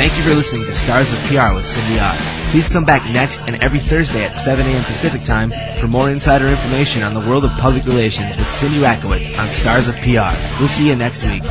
[0.00, 2.14] Thank you for listening to Stars of PR with Cindy R.
[2.52, 4.82] Please come back next and every Thursday at 7 a.m.
[4.82, 9.38] Pacific Time for more insider information on the world of public relations with Cindy Rakowitz
[9.38, 10.58] on Stars of PR.
[10.58, 11.42] We'll see you next week.